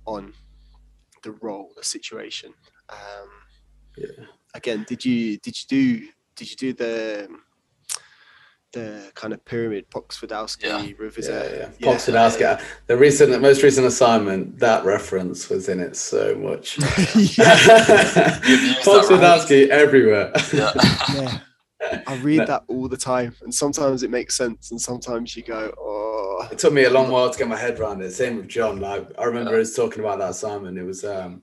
[0.06, 0.32] on
[1.22, 2.52] the role, the situation.
[2.90, 3.28] Um,
[3.96, 4.26] Yeah.
[4.54, 7.28] again, did you did you do did you do the
[8.72, 10.82] the kind of pyramid Poczwardowski Yeah.
[10.82, 11.72] Yeah, revisit?
[11.78, 11.88] yeah.
[11.88, 12.60] Poczwardowski.
[12.88, 16.76] The recent, the most recent assignment, that reference was in it so much.
[17.38, 18.40] yeah.
[18.48, 19.40] You've used Pox that, right?
[19.40, 20.32] Sadowski everywhere.
[20.52, 20.72] Yeah.
[21.14, 21.38] yeah.
[22.06, 25.72] I read that all the time, and sometimes it makes sense, and sometimes you go,
[25.78, 26.03] "Oh,
[26.52, 28.10] It took me a long while to get my head around it.
[28.12, 28.80] Same with John.
[28.80, 29.60] Like I remember Yeah.
[29.62, 30.76] us talking about that Simon.
[30.78, 31.42] It was um,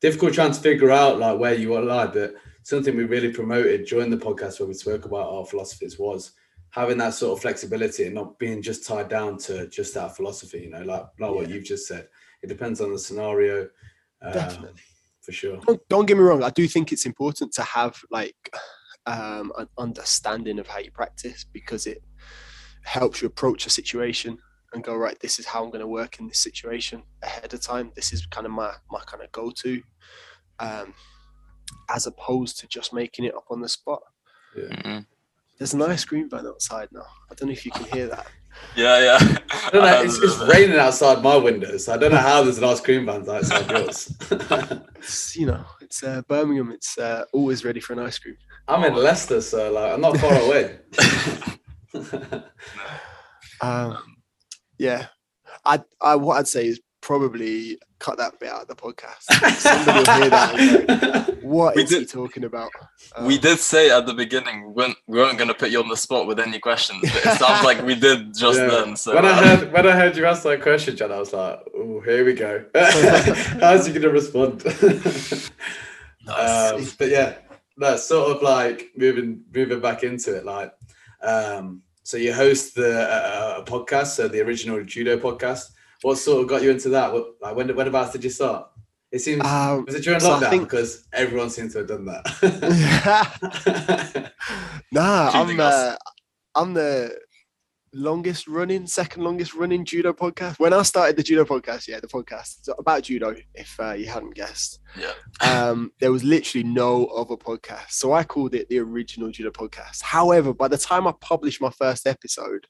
[0.00, 3.86] difficult trying to figure out like where you are lie, but something we really promoted
[3.86, 6.32] during the podcast where we spoke about our philosophies was
[6.70, 10.60] having that sort of flexibility and not being just tied down to just that philosophy.
[10.60, 12.08] You know, like like what you've just said.
[12.42, 13.68] It depends on the scenario.
[14.22, 14.80] um, Definitely.
[15.22, 15.58] for sure.
[15.66, 18.50] don't, don't get me wrong i do think it's important to have like
[19.06, 22.02] um an understanding of how you practice because it
[22.88, 24.38] helps you approach a situation
[24.72, 27.60] and go right this is how i'm going to work in this situation ahead of
[27.60, 29.82] time this is kind of my my kind of go-to
[30.60, 30.92] um
[31.90, 34.02] as opposed to just making it up on the spot
[34.56, 35.06] Mhm.
[35.58, 38.26] there's an ice cream van outside now i don't know if you can hear that
[38.74, 39.18] Yeah, yeah.
[39.66, 40.02] I don't know.
[40.02, 41.84] It's, it's raining outside my windows.
[41.84, 43.98] So I don't know how there's an ice cream van outside yours.
[44.96, 48.36] it's you know it's uh, birmingham it's uh, always ready for an ice cream
[48.66, 50.64] I'm in Leicester, so like I'm not far away.
[53.60, 53.98] Um,
[54.78, 55.06] yeah,
[55.64, 59.22] I, I, what I'd say is probably cut that bit out of the podcast.
[59.58, 60.54] Somebody will hear that.
[60.58, 60.86] and
[61.42, 62.70] go, What We is he did- talking about?
[63.22, 65.80] we Um, did say at the beginning we weren't, we weren't going to put you
[65.82, 68.68] on the spot with any questions, but it sounds like we did just Yeah.
[68.68, 68.96] then.
[68.96, 71.32] So when I uh, heard when I heard you ask that question, John, I was
[71.32, 72.64] like, "Oh, here we go."
[73.60, 74.64] How's he gonna respond?
[74.64, 75.50] nice.
[76.72, 77.34] um, but yeah,
[77.76, 80.44] no, sort of like moving moving back into it.
[80.44, 80.72] Like,
[81.22, 85.70] um, so you host the uh, podcast, so the original judo podcast.
[86.02, 87.12] What sort of got you into that?
[87.12, 88.68] What, like, when when about did you start?
[89.10, 92.04] It seems Um, was it during so lockdown think- because everyone seems to have done
[92.04, 94.32] that.
[94.92, 95.96] nah, I'm uh,
[96.54, 97.18] I'm the
[97.98, 100.58] longest running, second longest running judo podcast.
[100.58, 103.34] When I started the judo podcast, yeah, the podcast about judo.
[103.54, 105.12] If uh, you hadn't guessed, Yeah.
[105.40, 110.02] um, there was literally no other podcast, so I called it the original judo podcast.
[110.02, 112.66] However, by the time I published my first episode,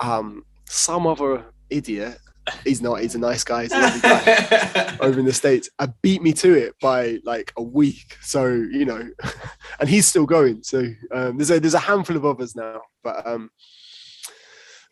[0.00, 2.18] um, some other idiot.
[2.62, 3.00] He's not.
[3.00, 3.62] He's a nice guy.
[3.62, 7.52] He's a lovely guy over in the states I beat me to it by like
[7.56, 9.08] a week so you know
[9.80, 13.26] and he's still going so um, there's a there's a handful of others now but
[13.26, 13.48] um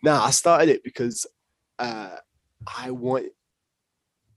[0.02, 1.26] now i started it because
[1.78, 2.16] uh
[2.76, 3.26] i want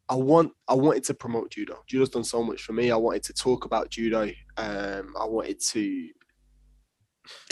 [0.09, 3.23] i want i wanted to promote judo judo's done so much for me i wanted
[3.23, 6.09] to talk about judo um i wanted to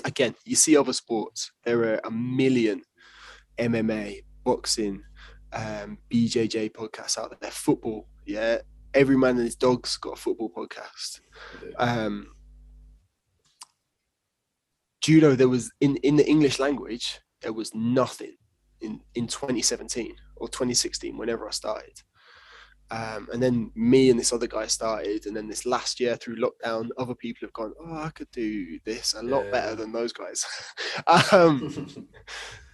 [0.05, 2.81] again you see other sports there are a million
[3.57, 5.03] mma boxing
[5.53, 7.51] um, BJJ podcasts out there.
[7.51, 8.59] Football, yeah.
[8.93, 11.21] Every man and his dog's got a football podcast.
[11.77, 12.27] Um,
[15.01, 18.35] judo, there was in in the English language, there was nothing
[18.81, 22.01] in in 2017 or 2016, whenever I started.
[22.91, 26.35] Um, and then me and this other guy started, and then this last year through
[26.37, 29.51] lockdown, other people have gone, "Oh, I could do this a lot Yeah.
[29.51, 30.45] better than those guys."
[31.31, 31.97] um,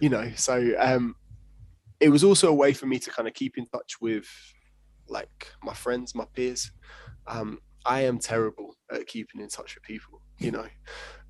[0.00, 1.14] you know so um
[2.00, 4.26] it was also a way for me to kind of keep in touch with
[5.08, 6.70] like my friends my peers
[7.26, 10.66] um i am terrible at keeping in touch with people you know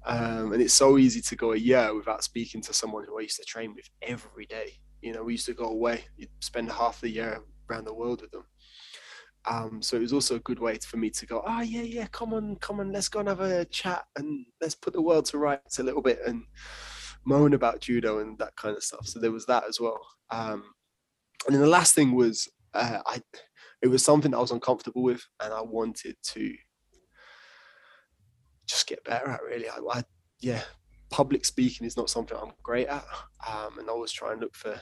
[0.07, 3.23] um and it's so easy to go a year without speaking to someone who i
[3.23, 4.73] used to train with every day
[5.03, 8.23] you know we used to go away you'd spend half the year around the world
[8.23, 8.45] with them
[9.47, 12.07] um, so it was also a good way for me to go, oh yeah, yeah,
[12.13, 15.25] come on, come on, let's go and have a chat and let's put the world
[15.27, 16.43] to rights a little bit and
[17.25, 19.07] moan about judo and that kind of stuff.
[19.07, 19.99] So there was that as well.
[20.31, 20.65] Um,
[21.47, 23.23] and then the last thing was uh, I,
[23.83, 26.55] it was something I was uncomfortable with, and I wanted to
[28.71, 29.43] just get better at.
[29.43, 30.03] Really, I, I
[30.41, 30.63] yeah,
[31.11, 33.05] public speaking is not something I'm great at,
[33.49, 34.81] um, and I always try and look for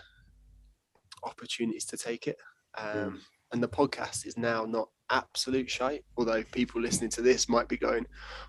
[1.24, 2.36] opportunities to take it.
[2.76, 6.04] Um, And the podcast is now not absolute shite.
[6.18, 8.04] Although people listening to this might be going,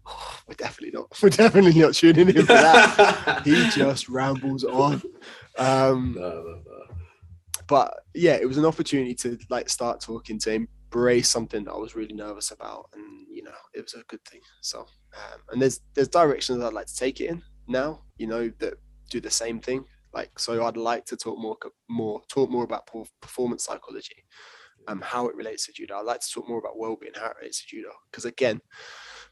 [0.05, 1.07] oh, "We're definitely not.
[1.23, 5.01] We're definitely not tuning in for that." he just rambles on.
[5.57, 6.95] Um, No, no, no.
[7.67, 11.77] but yeah, it was an opportunity to like start talking to embrace something that I
[11.77, 14.41] was really nervous about, and you know, it was a good thing.
[14.61, 18.01] So, um, and there's there's directions I'd like to take it in now.
[18.17, 18.75] You know, that
[19.09, 19.85] do the same thing.
[20.13, 21.57] Like, so I'd like to talk more
[21.89, 22.89] more talk more about
[23.21, 24.25] performance psychology,
[24.87, 25.97] um, how it relates to judo.
[25.97, 28.61] I'd like to talk more about well-being, how it relates to judo, because again.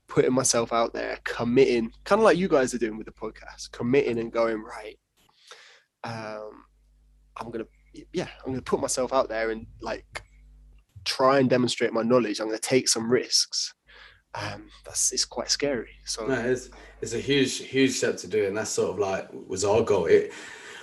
[0.09, 3.73] Putting myself out there, committing, kind of like you guys are doing with the podcast,
[3.73, 4.97] committing and going right.
[6.05, 6.63] Um,
[7.35, 7.65] I'm gonna
[8.13, 10.23] yeah, I'm to put myself out there and like
[11.07, 12.39] try and demonstrate my knowledge.
[12.39, 13.73] I'm going to take some risks.
[14.35, 15.89] Um, that's it's quite scary.
[16.05, 16.69] So No, it's
[17.01, 20.05] it's a huge huge step to do, and that's sort of like was our goal.
[20.05, 20.31] It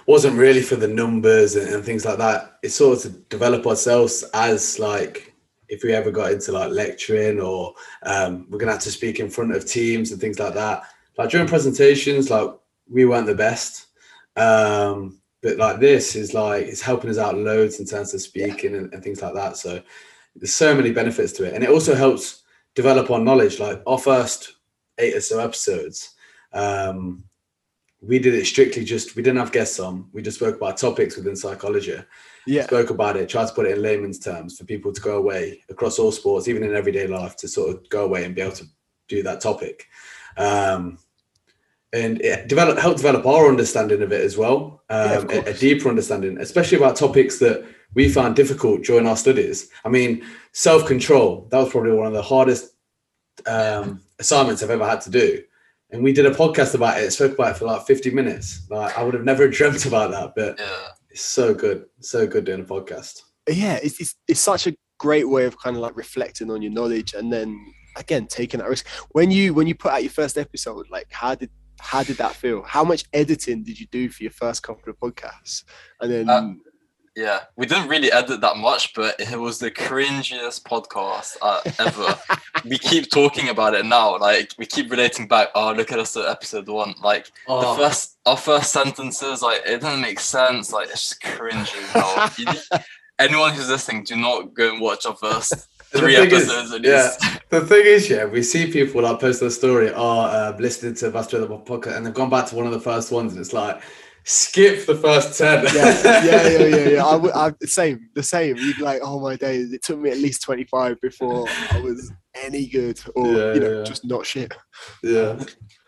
[0.06, 2.58] wasn't really for the numbers and, and things like that.
[2.62, 5.34] It's sort of to develop ourselves as like
[5.68, 9.30] if we ever got into like lecturing or um, we're gonna have to speak in
[9.30, 10.82] front of teams and things like that.
[11.16, 12.50] Like during presentations, like
[12.88, 13.86] we weren't the best.
[14.36, 18.74] Um, but like this is like it's helping us out loads in terms of speaking
[18.74, 19.56] and, and things like that.
[19.58, 19.82] So
[20.36, 22.42] there's so many benefits to it, and it also helps
[22.74, 23.60] develop our knowledge.
[23.60, 24.56] Like our first
[24.98, 26.14] eight or so episodes,
[26.52, 27.24] um,
[28.00, 30.08] we did it strictly just we didn't have guests on.
[30.12, 31.96] We just spoke about topics within psychology.
[32.46, 32.64] Yeah.
[32.64, 35.62] Spoke about it, tried to put it in layman's terms for people to go away
[35.70, 38.56] across all sports, even in everyday life, to sort of go away and be able
[38.56, 38.66] to
[39.08, 39.86] do that topic.
[40.36, 40.98] Um,
[41.92, 45.54] and it develop help develop our understanding of it as well, Yeah, um, a, a
[45.54, 47.64] deeper understanding, especially about topics that
[47.94, 49.68] we found difficult during our studies.
[49.84, 52.74] I mean, self control that was probably one of the hardest
[53.46, 55.42] um, assignments I've ever had to do.
[55.90, 58.66] And we did a podcast about it, spoke about it for like 50 minutes.
[58.70, 60.88] Like I would have never dreamt about that, but Yeah.
[61.10, 63.20] it's so good, so good doing a podcast.
[63.48, 66.72] yeah, it's, it's it's such a great way of kind of like reflecting on your
[66.72, 67.58] knowledge and then
[67.96, 68.86] again taking that risk.
[69.10, 72.34] When you when you put out your first episode, like how did how did that
[72.34, 72.62] feel?
[72.62, 75.64] How much editing did you do for your first couple of podcasts?
[76.00, 76.54] And then Uh,
[77.16, 82.18] Yeah, we didn't really edit that much, but it was the cringiest podcast uh, ever.
[82.68, 84.18] we keep talking about it now.
[84.18, 85.50] Like we keep relating back.
[85.54, 86.94] Oh, look at us at episode one.
[87.02, 90.72] Like Oh, the first, our first sentences, like it doesn't make sense.
[90.72, 91.94] Like it's just cringy.
[91.94, 92.84] No, you need-
[93.20, 96.72] anyone who's listening, do not go and watch our first three is- episodes.
[96.72, 97.02] at yeah.
[97.20, 97.40] least.
[97.50, 99.94] The thing is, yeah, we see people like post their story or
[100.26, 102.80] uh, listening to Master of the podcast, and they've gone back to one of the
[102.80, 103.80] first ones, and it's like
[104.24, 105.64] skip the first ten.
[105.74, 107.04] yeah, yeah, yeah, yeah, yeah.
[107.12, 108.56] I, would- I, the same, the same.
[108.56, 112.10] You'd be like, oh my days, it took me at least 25 before I was
[112.34, 113.84] any good or, Yeah, you know, yeah.
[113.84, 114.52] just not shit.
[115.02, 115.34] yeah.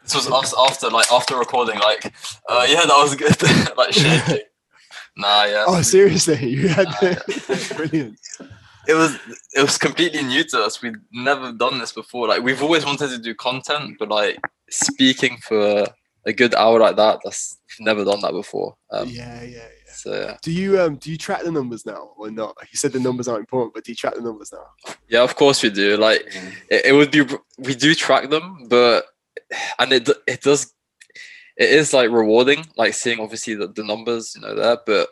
[0.03, 1.79] This was us after, like after recording.
[1.81, 2.15] Like,
[2.49, 3.77] uh, yeah, that was good.
[3.77, 4.39] like shaking.
[5.19, 5.65] Nah, yeah.
[5.67, 6.47] Oh, seriously?
[6.47, 8.19] You had Ah, the, brilliant.
[8.87, 9.17] it was
[9.55, 10.83] it was completely new to us.
[10.83, 12.29] We'd never done this before.
[12.29, 15.87] Like we've always wanted to do content, but like speaking for
[16.27, 18.77] a good hour like that, that's never done that before.
[18.91, 19.93] Um, yeah, yeah, yeah.
[19.93, 20.37] So yeah.
[20.43, 22.57] Do you um do you track the numbers now or not?
[22.71, 24.95] You said the numbers aren't important, but do you track the numbers now?
[25.09, 25.97] yeah, of course we do.
[25.97, 26.23] Like
[26.71, 27.27] it, it would be
[27.59, 29.07] we do track them, but
[29.79, 30.75] and it it does
[31.57, 34.79] it is like rewarding, like seeing obviously the, the numbers, you know, there.
[34.85, 35.09] But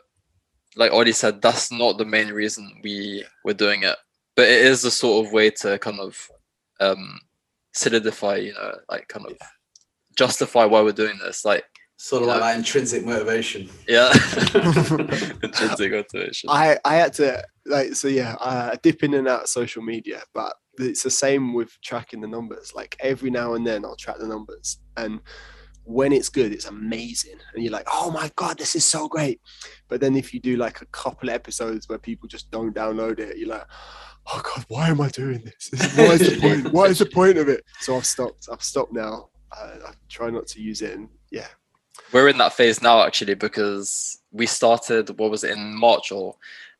[0.76, 3.96] like Ollie said, that's not the main reason we were doing it.
[4.36, 6.30] But it is a sort of way to kind of
[6.80, 7.20] um
[7.72, 9.38] solidify, you know, like kind of
[10.16, 11.44] justify why we're doing this.
[11.44, 11.64] Like,
[11.96, 12.48] Sort of like Yeah.
[12.52, 13.68] that intrinsic motivation.
[13.88, 14.12] yeah,
[15.42, 16.50] intrinsic motivation.
[16.50, 20.22] I I had to like so yeah, I dip in and out of social media,
[20.34, 22.72] but it's the same with tracking the numbers.
[22.74, 25.20] Like every now and then I'll track the numbers and
[25.84, 27.36] when it's good, it's amazing.
[27.54, 29.40] And you're like, oh my God, this is so great.
[29.88, 33.18] But then if you do like a couple of episodes where people just don't download
[33.20, 33.66] it, you're like,
[34.32, 35.70] oh God, why am I doing this?
[35.96, 36.72] What is the point?
[36.72, 37.62] What is the point of it?
[37.80, 38.48] So I've stopped.
[38.50, 39.28] I've stopped now.
[39.56, 40.96] Uh, I try not to use it.
[40.96, 41.46] And yeah,
[42.12, 46.36] we're in that phase now actually because we started what was it in March or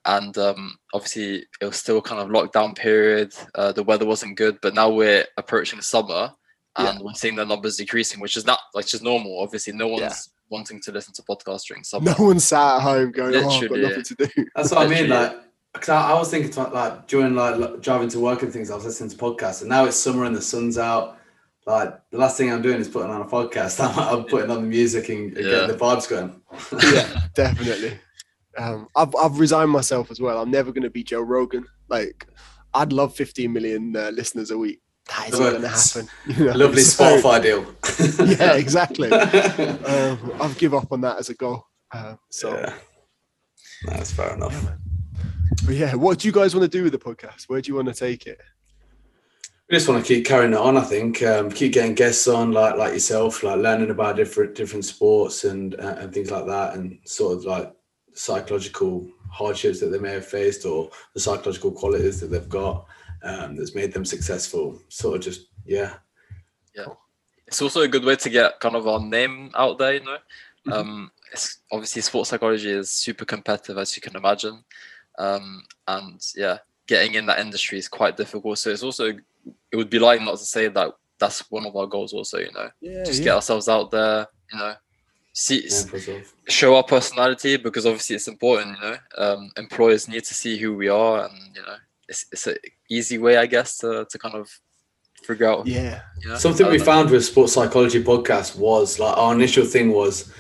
[0.07, 3.33] and um, obviously it was still kind of lockdown period.
[3.55, 6.31] Uh, the weather wasn't good, but now we're approaching summer
[6.77, 9.41] and we're seeing the numbers decreasing, which is not like just normal.
[9.41, 10.13] Obviously, no one's Yeah.
[10.51, 12.15] wanting to listen to podcasts during summer.
[12.19, 14.47] no one's sat at home going, oh, I've got Literally, nothing to do.
[14.57, 15.09] That's what I mean.
[15.09, 15.37] Like,
[15.75, 18.75] cause I, I was thinking to, like during like driving to work and things, I
[18.75, 21.19] was listening to podcasts, and now it's summer and the sun's out.
[21.67, 23.81] Like the last thing I'm doing is putting on a podcast.
[23.85, 25.53] I'm, I'm putting on the music and, and Yeah.
[25.53, 26.41] getting the vibes going.
[26.95, 27.99] yeah, definitely.
[28.57, 30.41] Um, I've I've resigned myself as well.
[30.41, 31.65] I'm never going to be Joe Rogan.
[31.89, 32.27] Like,
[32.75, 34.81] I'd love 15 million uh, listeners a week.
[35.09, 36.09] That isn't going to happen.
[36.27, 36.53] you know?
[36.53, 38.27] Lovely So, Spotify deal.
[38.39, 39.11] Yeah, exactly.
[39.13, 41.67] Um, I've give up on that as a goal.
[41.93, 42.73] Uh, so, yeah.
[43.87, 44.67] That's fair enough.
[45.67, 47.45] but yeah, what do you guys want to do with the podcast?
[47.49, 48.41] Where do you want to take it?
[49.75, 50.77] Just want to keep carrying it on.
[50.77, 54.85] I think um, keep getting guests on, like like yourself, like learning about different different
[54.85, 57.75] sports and uh, and things like that, and sort of like
[58.13, 62.87] psychological hardships that they may have faced or the psychological qualities that they've got
[63.25, 64.81] um, that's made them successful.
[64.91, 65.95] Sort of just yeah,
[66.77, 66.87] yeah.
[67.49, 70.19] it's also a good way to get kind of our name out there, you know.
[70.73, 74.63] Um, it's obviously sports psychology is super competitive, as you can imagine,
[75.19, 78.59] um, and yeah, getting in that industry is quite difficult.
[78.59, 79.15] So it's also
[79.75, 82.13] it would be lying not to say that that's one of our goals.
[82.13, 84.75] Also, you know, Yeah, just get ourselves out there, you know,
[85.33, 88.77] see yeah show our personality because obviously it's important.
[88.77, 91.75] You know, um, employers need to see who we are, and you know,
[92.09, 92.57] it's it's an
[92.89, 94.49] easy way, I guess, to to kind of
[95.25, 95.67] figure out.
[95.67, 96.37] yeah, You know?
[96.37, 96.85] Something we know.
[96.85, 100.33] found with sports psychology podcast was like our initial thing was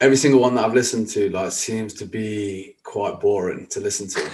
[0.00, 4.06] every single one that I've listened to like seems to be quite boring to listen
[4.10, 4.30] to.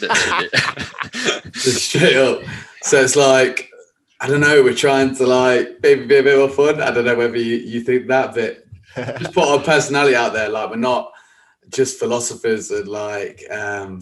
[1.54, 2.42] Straight up.
[2.82, 3.70] So it's like,
[4.20, 6.80] I don't know, we're trying to like maybe be a bit more fun.
[6.80, 8.64] I don't know whether you, you think that, but
[9.18, 10.48] just put our personality out there.
[10.48, 11.12] Like we're not
[11.70, 14.00] just philosophers and like um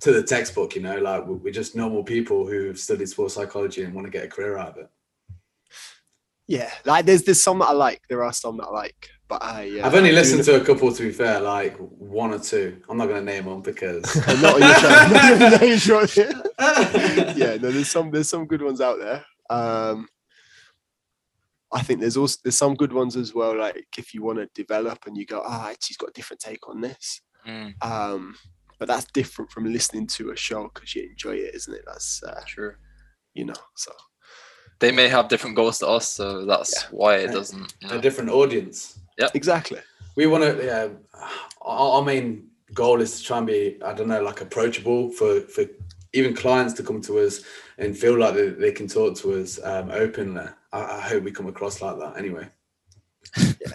[0.00, 3.34] to the textbook, you know, like we- we're just normal people who have studied sports
[3.34, 4.90] psychology and want to get a career out of it.
[6.46, 8.02] Yeah, like there's there's some that I like.
[8.08, 10.62] There are some that I like, but I uh, I've only I'm listened doing to
[10.62, 10.92] a couple.
[10.92, 12.80] To be fair, like one or two.
[12.88, 14.04] I'm not going to name them because.
[14.16, 14.90] it- not on your show.
[15.14, 17.34] Not on your name, sure.
[17.36, 19.24] yeah, no, there's some there's some good ones out there.
[19.50, 20.08] Um,
[21.72, 23.56] I think there's also there's some good ones as well.
[23.58, 26.40] Like if you want to develop and you go, ah, actually, he's got a different
[26.40, 27.20] take on this.
[27.46, 28.36] Mm, Um,
[28.78, 31.82] but that's different from listening to a show because you enjoy it, isn't it?
[31.86, 32.74] That's uh, true.
[33.34, 33.54] you know.
[33.76, 33.92] So
[34.80, 36.88] They may have different goals to us, so that's Yeah.
[36.90, 37.72] why it doesn't.
[37.80, 38.98] You a different audience.
[39.18, 39.78] Yeah, exactly.
[40.16, 40.64] We want to.
[40.64, 40.88] Yeah,
[41.62, 43.78] our, our main goal is to try and be.
[43.84, 45.64] I don't know, like approachable for for
[46.12, 47.40] even clients to come to us
[47.78, 50.46] and feel like they, they can talk to us um, openly.
[50.72, 52.16] I, I hope we come across like that.
[52.16, 52.46] Anyway,
[53.36, 53.72] Yeah,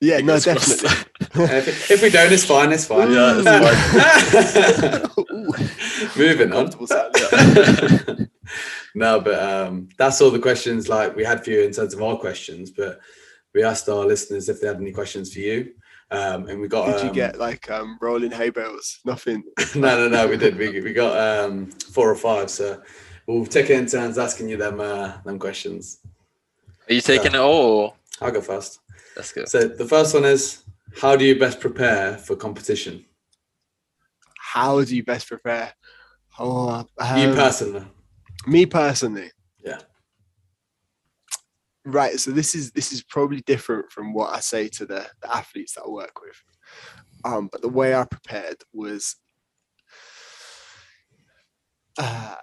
[0.00, 0.82] Yeah, no, Fingers crossed.
[0.82, 1.05] definitely.
[1.40, 2.72] And if, if we don't, it's fine.
[2.72, 3.12] It's fine.
[3.12, 3.40] Yeah,
[5.18, 5.54] Ooh,
[6.16, 6.70] Moving on.
[8.94, 12.02] no, but um, that's all the questions like we had for you in terms of
[12.02, 12.70] our questions.
[12.70, 13.00] But
[13.54, 15.72] we asked our listeners if they had any questions for you,
[16.10, 16.86] um, and we got.
[16.86, 19.00] Did you um, get like um, rolling hay bales?
[19.04, 19.42] Nothing.
[19.74, 20.28] no, no, no.
[20.28, 20.56] We did.
[20.56, 22.50] We, we got um, four or five.
[22.50, 22.82] So
[23.26, 25.98] we'll take it in turns asking you them uh, them questions.
[26.88, 27.96] Are you taking it all?
[28.20, 28.80] I'll go first.
[29.16, 29.44] Let's go.
[29.46, 30.62] So the first one is:
[31.00, 33.04] How do you best prepare for competition?
[34.38, 35.74] How do you best prepare?
[36.38, 36.86] Oh,
[37.16, 37.84] you um, personally.
[38.46, 39.30] me personally.
[39.62, 39.80] Yeah.
[41.84, 42.18] Right.
[42.18, 45.74] So this is this is probably different from what I say to the, the athletes
[45.74, 46.42] that I work with.
[47.24, 49.16] Um, but the way I prepared was
[51.98, 52.36] uh,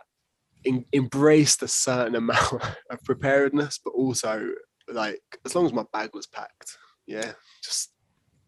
[0.64, 4.50] in, embraced a certain amount of preparedness, but also
[4.92, 6.78] like as long as my bag was packed,
[7.08, 7.32] yeah,
[7.64, 7.93] just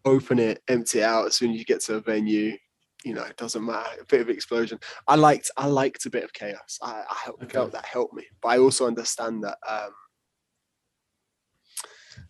[0.06, 2.56] open it, empty it out as soon as you get to a venue.
[3.04, 4.00] You know, it doesn't matter.
[4.00, 4.78] A bit of explosion.
[5.06, 6.78] I liked I liked a bit of chaos.
[6.82, 7.52] I, I helped- Okay.
[7.52, 9.90] felt that helped me, but I also understand that um,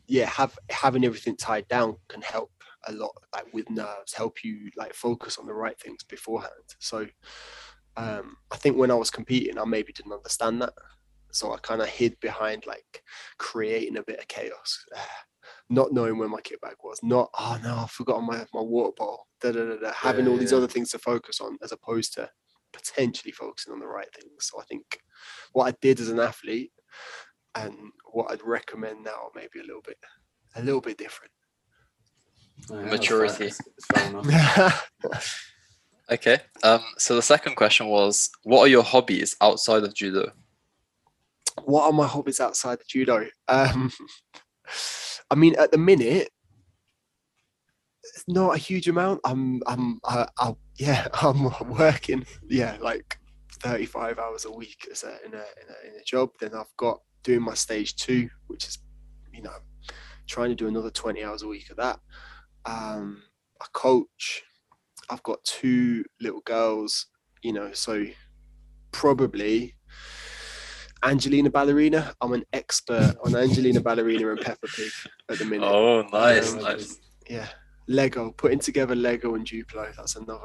[0.07, 2.51] yeah, have having everything tied down can help
[2.89, 6.53] a lot, like with nerves, help you like focus on the right things beforehand.
[6.78, 7.07] So
[7.97, 10.74] um, I think when I was competing, I maybe didn't understand that,
[11.32, 13.03] so I kind of hid behind like
[13.39, 14.85] creating a bit of chaos.
[15.68, 18.93] Not knowing where my kit bag was, not oh no, I've forgotten my, my water
[18.97, 19.27] bottle.
[19.40, 20.59] Da, da, da, da, having Yeah, all these yeah.
[20.59, 22.31] other things to focus on as opposed to
[22.73, 24.32] potentially focusing on the right things.
[24.40, 24.85] So I think
[25.52, 26.73] what I did as an athlete
[27.55, 27.74] and
[28.12, 29.98] what I'd recommend now maybe a little bit
[30.56, 31.32] a little bit different.
[32.70, 33.35] Yeah, Maturity.
[33.35, 33.47] fair.
[33.48, 34.90] It's- it's fair enough.
[36.09, 36.39] Okay.
[36.62, 36.85] Um.
[36.98, 40.31] So the second question was, what are your hobbies outside of judo?
[41.64, 43.27] what are my hobbies outside the judo?
[43.48, 43.90] Um,
[45.30, 46.30] I mean, at the minute,
[48.02, 49.20] it's not a huge amount.
[49.24, 53.18] I'm, I'm, I, I, yeah, I'm working, yeah, like
[53.60, 56.30] 35 hours a week as a, in, a, in a in a job.
[56.40, 58.78] Then I've got doing my stage two, which is,
[59.32, 59.56] you know,
[60.26, 61.98] trying to do another 20 hours a week of that.
[62.64, 63.22] Um,
[63.60, 64.43] I coach.
[65.09, 67.06] I've got two little girls,
[67.43, 68.05] you know, so
[68.90, 69.74] probably
[71.05, 72.14] Angelina Ballerina.
[72.20, 74.90] I'm an expert on Angelina Ballerina and Peppa Pig
[75.31, 75.66] at the minute.
[75.66, 76.98] Oh, nice, Um, nice.
[77.28, 77.47] Yeah,
[77.89, 79.94] Lego, putting together Lego and Duplo.
[79.97, 80.40] That's another.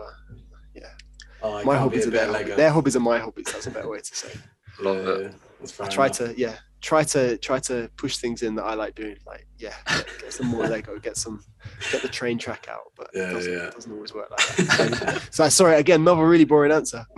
[1.44, 2.38] Oh, I My hobbies are their, Lego.
[2.44, 2.56] hobbies.
[2.58, 3.46] their hobbies are my hobbies.
[3.52, 4.30] That's a better way to say.
[4.80, 4.84] it.
[4.84, 5.36] Love Yeah, it.
[5.80, 6.18] yeah, I try enough.
[6.18, 9.16] to yeah try to try to push things in that I like doing.
[9.26, 11.44] Like yeah, get, get some more Lego, get some
[11.92, 13.68] get the train track out, but Yeah, it doesn't, yeah.
[13.70, 15.22] it doesn't always work like that.
[15.32, 17.06] so sorry again, another really boring answer.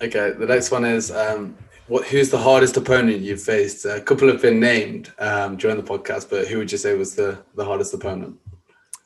[0.00, 1.56] okay, the next one is um,
[1.86, 2.06] what?
[2.06, 3.84] Who's the hardest opponent you've faced?
[3.84, 7.14] A couple have been named um, during the podcast, but who would you say was
[7.14, 8.38] the the hardest opponent?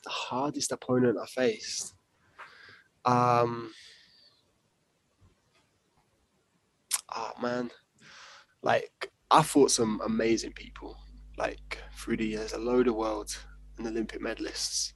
[0.05, 1.95] the hardest opponent I faced.
[3.05, 3.73] Um,
[7.15, 7.71] oh man,
[8.63, 10.97] like I fought some amazing people,
[11.37, 13.37] like through the years, a load of world
[13.79, 14.93] and Olympic medalists.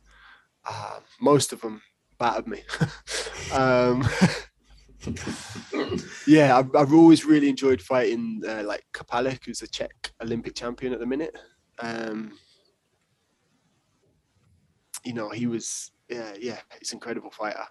[0.68, 1.82] Um, most of them
[2.18, 2.62] battered me.
[3.52, 4.06] um,
[6.26, 10.92] yeah, I've, I've always really enjoyed fighting uh, like Krpálek, who's a Czech Olympic champion
[10.92, 11.36] at the minute.
[11.78, 12.32] Um,
[15.04, 17.64] you know, he was yeah, yeah, he's an incredible fighter.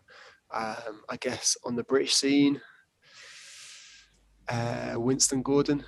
[0.53, 2.61] Um, I guess on the British scene,
[4.47, 5.84] uh, Winston Gordon,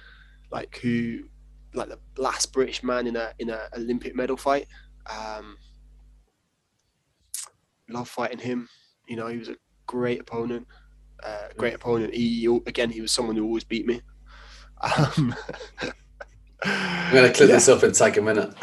[0.52, 1.24] like who,
[1.74, 4.68] like the last British man in a in a Olympic medal fight.
[5.10, 5.58] Um,
[7.90, 8.68] love fighting him.
[9.08, 9.56] You know, he was a
[9.86, 10.68] great opponent.
[11.24, 12.14] Uh, great opponent.
[12.14, 14.02] He again, he was someone who always beat me.
[14.82, 15.36] Um,
[16.64, 17.56] I'm gonna clip yeah.
[17.56, 18.54] this up and take a minute.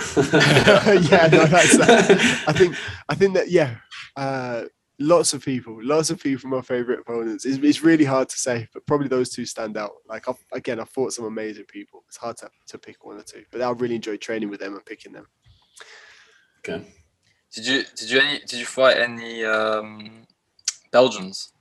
[1.11, 1.79] yeah, no, that's.
[1.79, 2.77] Uh, I think
[3.09, 3.77] I think that yeah,
[4.17, 4.65] uh,
[4.99, 7.45] lots of people, lots of people, my favorite opponents.
[7.45, 9.93] It's, it's really hard to say, but probably those two stand out.
[10.09, 12.05] Like I've, again, I fought some amazing people.
[12.09, 13.45] it's hard to, to pick one or two.
[13.51, 15.27] But I really enjoyed training with them and picking them.
[16.61, 16.85] Okay.
[17.53, 20.27] Did you did you any did you fight any um,
[20.91, 21.53] Belgians?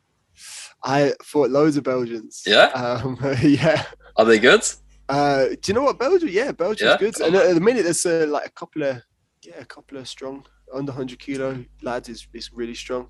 [0.83, 2.43] I fought loads of Belgians.
[2.45, 2.65] Yeah?
[2.67, 3.85] Um, yeah.
[4.17, 4.61] Are they good?
[5.09, 6.29] Uh, do you know what Belgium?
[6.29, 6.97] Yeah, Belgium's Yeah?
[6.97, 7.19] good.
[7.21, 9.01] And at the minute, there's uh, like a couple of
[9.43, 13.07] yeah, a couple of strong under 100 kilo lads is is really strong.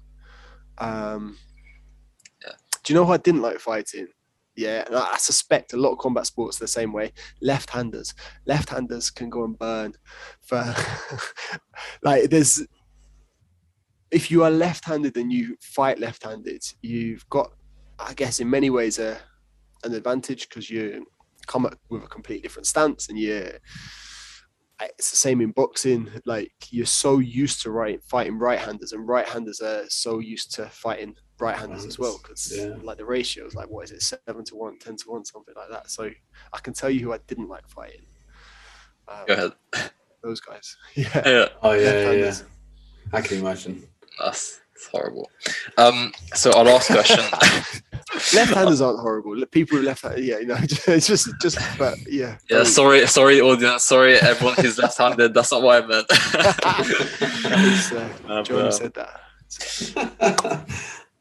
[0.77, 1.37] Um,
[2.43, 2.53] Yeah.
[2.83, 4.07] Do you know who I didn't like fighting?
[4.55, 7.11] Yeah, and I I suspect a lot of combat sports the same way.
[7.41, 8.13] Left-handers,
[8.45, 9.93] left-handers can go and burn.
[10.41, 10.63] For
[12.03, 12.61] like, there's
[14.11, 17.51] if you are left-handed and you fight left-handed, you've got,
[18.07, 19.17] I guess, in many ways a
[19.83, 21.05] an advantage because you
[21.47, 23.51] come up with a completely different stance and you
[24.81, 29.61] it's the same in boxing like you're so used to right fighting right-handers and right-handers
[29.61, 32.75] are so used to fighting right-handers as well because Yeah.
[32.83, 35.53] like the ratio is like what is it seven to one ten to one something
[35.55, 36.09] like that so
[36.53, 38.05] i can tell you who i didn't like fighting
[39.07, 39.33] um, Go
[39.73, 39.91] ahead.
[40.23, 42.33] those guys yeah Yeah, Oh yeah, yeah, yeah.
[43.13, 43.87] I can imagine.
[44.19, 45.29] that's, that's horrible.
[45.77, 47.19] Um, so our last question.
[48.33, 52.57] left-handers aren't horrible people who left yeah you know it's just just but yeah yeah,
[52.57, 53.83] don't- sorry, sorry, audience.
[53.83, 55.33] Sorry, everyone who's left-handed.
[55.33, 56.05] That's not what I meant.
[57.55, 59.21] It's, uh, Uh, Jordan but- said that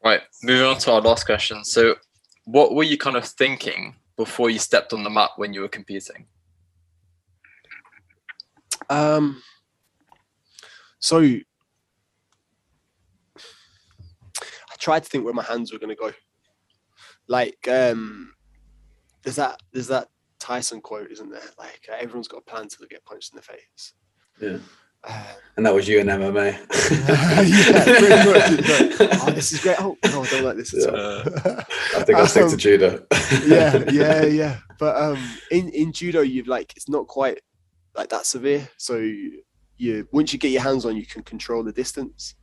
[0.03, 1.63] Right, moving on to our last question.
[1.63, 1.95] So,
[2.45, 5.69] what were you kind of thinking before you stepped on the mat when you were
[5.69, 6.25] competing?
[8.89, 9.41] Um,
[10.99, 11.43] so I
[14.83, 16.11] tried to think where my hands were going to go.
[17.27, 18.33] Like, um,
[19.23, 21.49] there's that there's that Tyson quote, isn't there?
[21.57, 23.93] Like, uh, everyone's got a plan till they get punched in the face.
[24.41, 24.57] Yeah.
[25.05, 25.13] Um,
[25.57, 26.51] And that was you in MMA.
[27.47, 28.99] yeah, pretty much.
[28.99, 29.79] Like, oh, this is great.
[29.79, 31.21] Oh no, I don't like this at all.
[31.97, 33.05] I think I'll stick to Um, judo.
[33.45, 34.57] yeah, yeah, yeah.
[34.79, 35.19] But um,
[35.51, 37.39] in in judo, you've like it's not quite
[37.95, 38.67] like that severe.
[38.77, 38.95] So
[39.77, 42.35] you once you get your hands on, you can control the distance.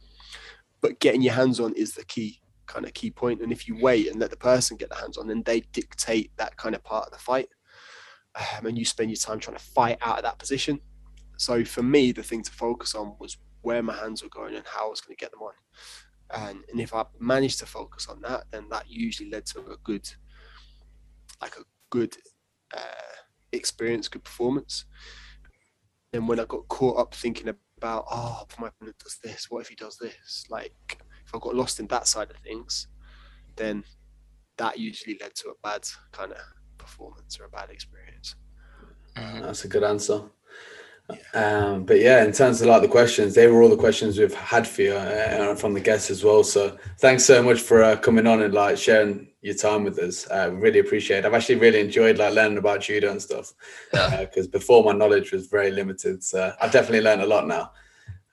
[0.80, 3.42] But getting your hands on is the key kind of key point.
[3.42, 6.30] And if you wait and let the person get the hands on, then they dictate
[6.36, 7.48] that kind of part of the fight,
[8.36, 10.80] um, and you spend your time trying to fight out of that position.
[11.36, 14.64] So for me, the thing to focus on was where my hands were going and
[14.66, 15.52] how I was going to get them on.
[16.32, 19.76] And, and if I managed to focus on that, then that usually led to a
[19.82, 20.08] good,
[21.42, 22.16] like a good
[22.76, 23.16] uh,
[23.52, 24.84] experience, good performance.
[26.12, 27.48] Then when I got caught up thinking
[27.80, 30.44] about, oh, my opponent does this, what if he does this?
[30.50, 30.74] Like
[31.24, 32.88] if I got lost in that side of things,
[33.56, 33.84] then
[34.58, 36.38] that usually led to a bad kind of
[36.76, 38.34] performance or a bad experience.
[39.16, 39.42] Mm-hmm.
[39.42, 40.22] That's a good answer.
[41.34, 44.34] Um, but yeah, in terms of like the questions, they were all the questions we've
[44.34, 46.42] had for you uh, from the guests as well.
[46.44, 50.26] So thanks so much for uh, coming on and like sharing your time with us.
[50.30, 51.24] Uh, really appreciate it.
[51.24, 53.52] I've actually really enjoyed like learning about judo and stuff
[53.94, 54.20] Yeah.
[54.24, 56.22] because before my knowledge was very limited.
[56.22, 57.72] So I've definitely learned a lot now.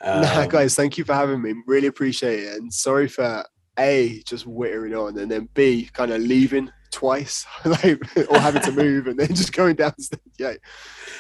[0.04, 1.54] nah, Um, guys, thank you for having me.
[1.66, 2.60] Really appreciate it.
[2.62, 3.44] And sorry for
[3.80, 8.72] A, just wittering on, and then B, kind of leaving twice, like, or having to
[8.84, 10.22] move and then just going downstairs.
[10.38, 10.54] Yeah,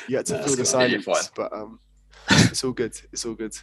[0.07, 1.80] you had to fill the silence, but um,
[2.31, 2.99] it's all good.
[3.11, 3.57] It's all good.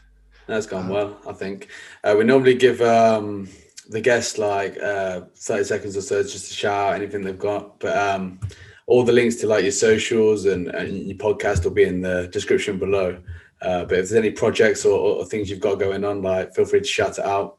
[0.47, 1.69] That's gone well, I think.
[2.03, 3.49] Uh, we normally give um,
[3.89, 7.81] the guests like uh, 30 seconds or so just to shout out anything they've got.
[7.81, 8.41] But um,
[8.87, 12.29] all the links to like your socials and, and your podcast will be in the
[12.31, 13.19] description below.
[13.63, 16.67] Uh, but if there's any projects or, or things you've got going on, like feel
[16.67, 17.59] free to shout it out.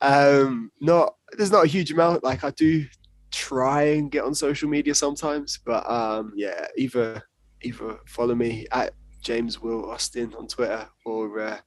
[0.00, 2.24] um, not there's not a huge amount.
[2.24, 2.86] Like I do
[3.32, 7.22] try and get on social media sometimes, but um, yeah, either
[7.62, 8.92] either follow me at
[9.22, 11.58] James Will Austin on Twitter or uh,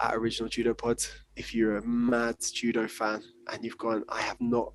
[0.00, 0.98] at Original Judo Pod.
[1.36, 3.22] If you're a mad judo fan
[3.52, 4.72] and you've gone, I have not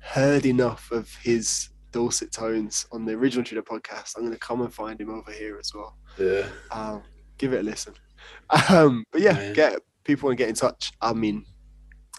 [0.00, 4.14] heard enough of his dulcet tones on the Original Judo podcast.
[4.16, 5.96] I'm going to come and find him over here as well.
[6.18, 6.46] Yeah.
[6.72, 7.02] Um,
[7.38, 7.94] give it a listen.
[8.68, 9.52] Um, but yeah, Yeah.
[9.52, 10.92] get people and get in touch.
[11.00, 11.44] I mean,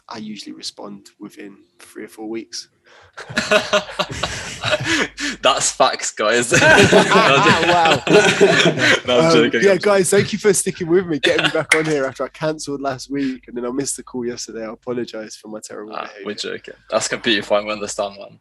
[0.08, 2.70] I usually respond within three or four weeks.
[5.42, 6.52] That's facts, guys.
[6.52, 8.04] Wow.
[9.08, 9.62] no, Um, joking.
[9.64, 12.28] yeah, guys, thank you for sticking with me, getting me back on here after I
[12.30, 14.66] cancelled last week and then I missed the call yesterday.
[14.66, 16.76] I apologise for my terrible Ah, we're joking.
[16.90, 17.66] That's completely fine.
[17.66, 18.40] We understand, man.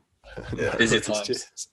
[0.56, 0.77] Yeah.
[0.77, 1.27] Busy Cheers.
[1.27, 1.68] times.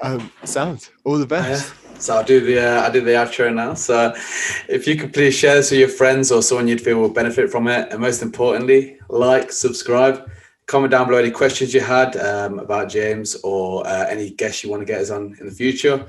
[0.00, 1.72] Um, sound all the best.
[1.74, 1.98] Yeah.
[1.98, 3.74] So I'll do the uh, I do the outro now.
[3.74, 4.12] So
[4.68, 7.50] if you could please share this with your friends or someone you'd feel will benefit
[7.50, 10.30] from it, and most importantly, like, subscribe,
[10.68, 14.70] comment down below any questions you had um, about James or uh, any guests you
[14.70, 16.06] want to get us on in the future.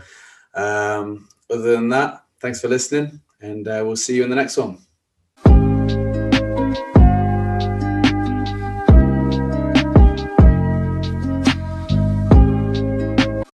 [0.54, 4.58] Um, other than that, thanks for listening, and uh, we'll see you in the next
[4.58, 4.78] one.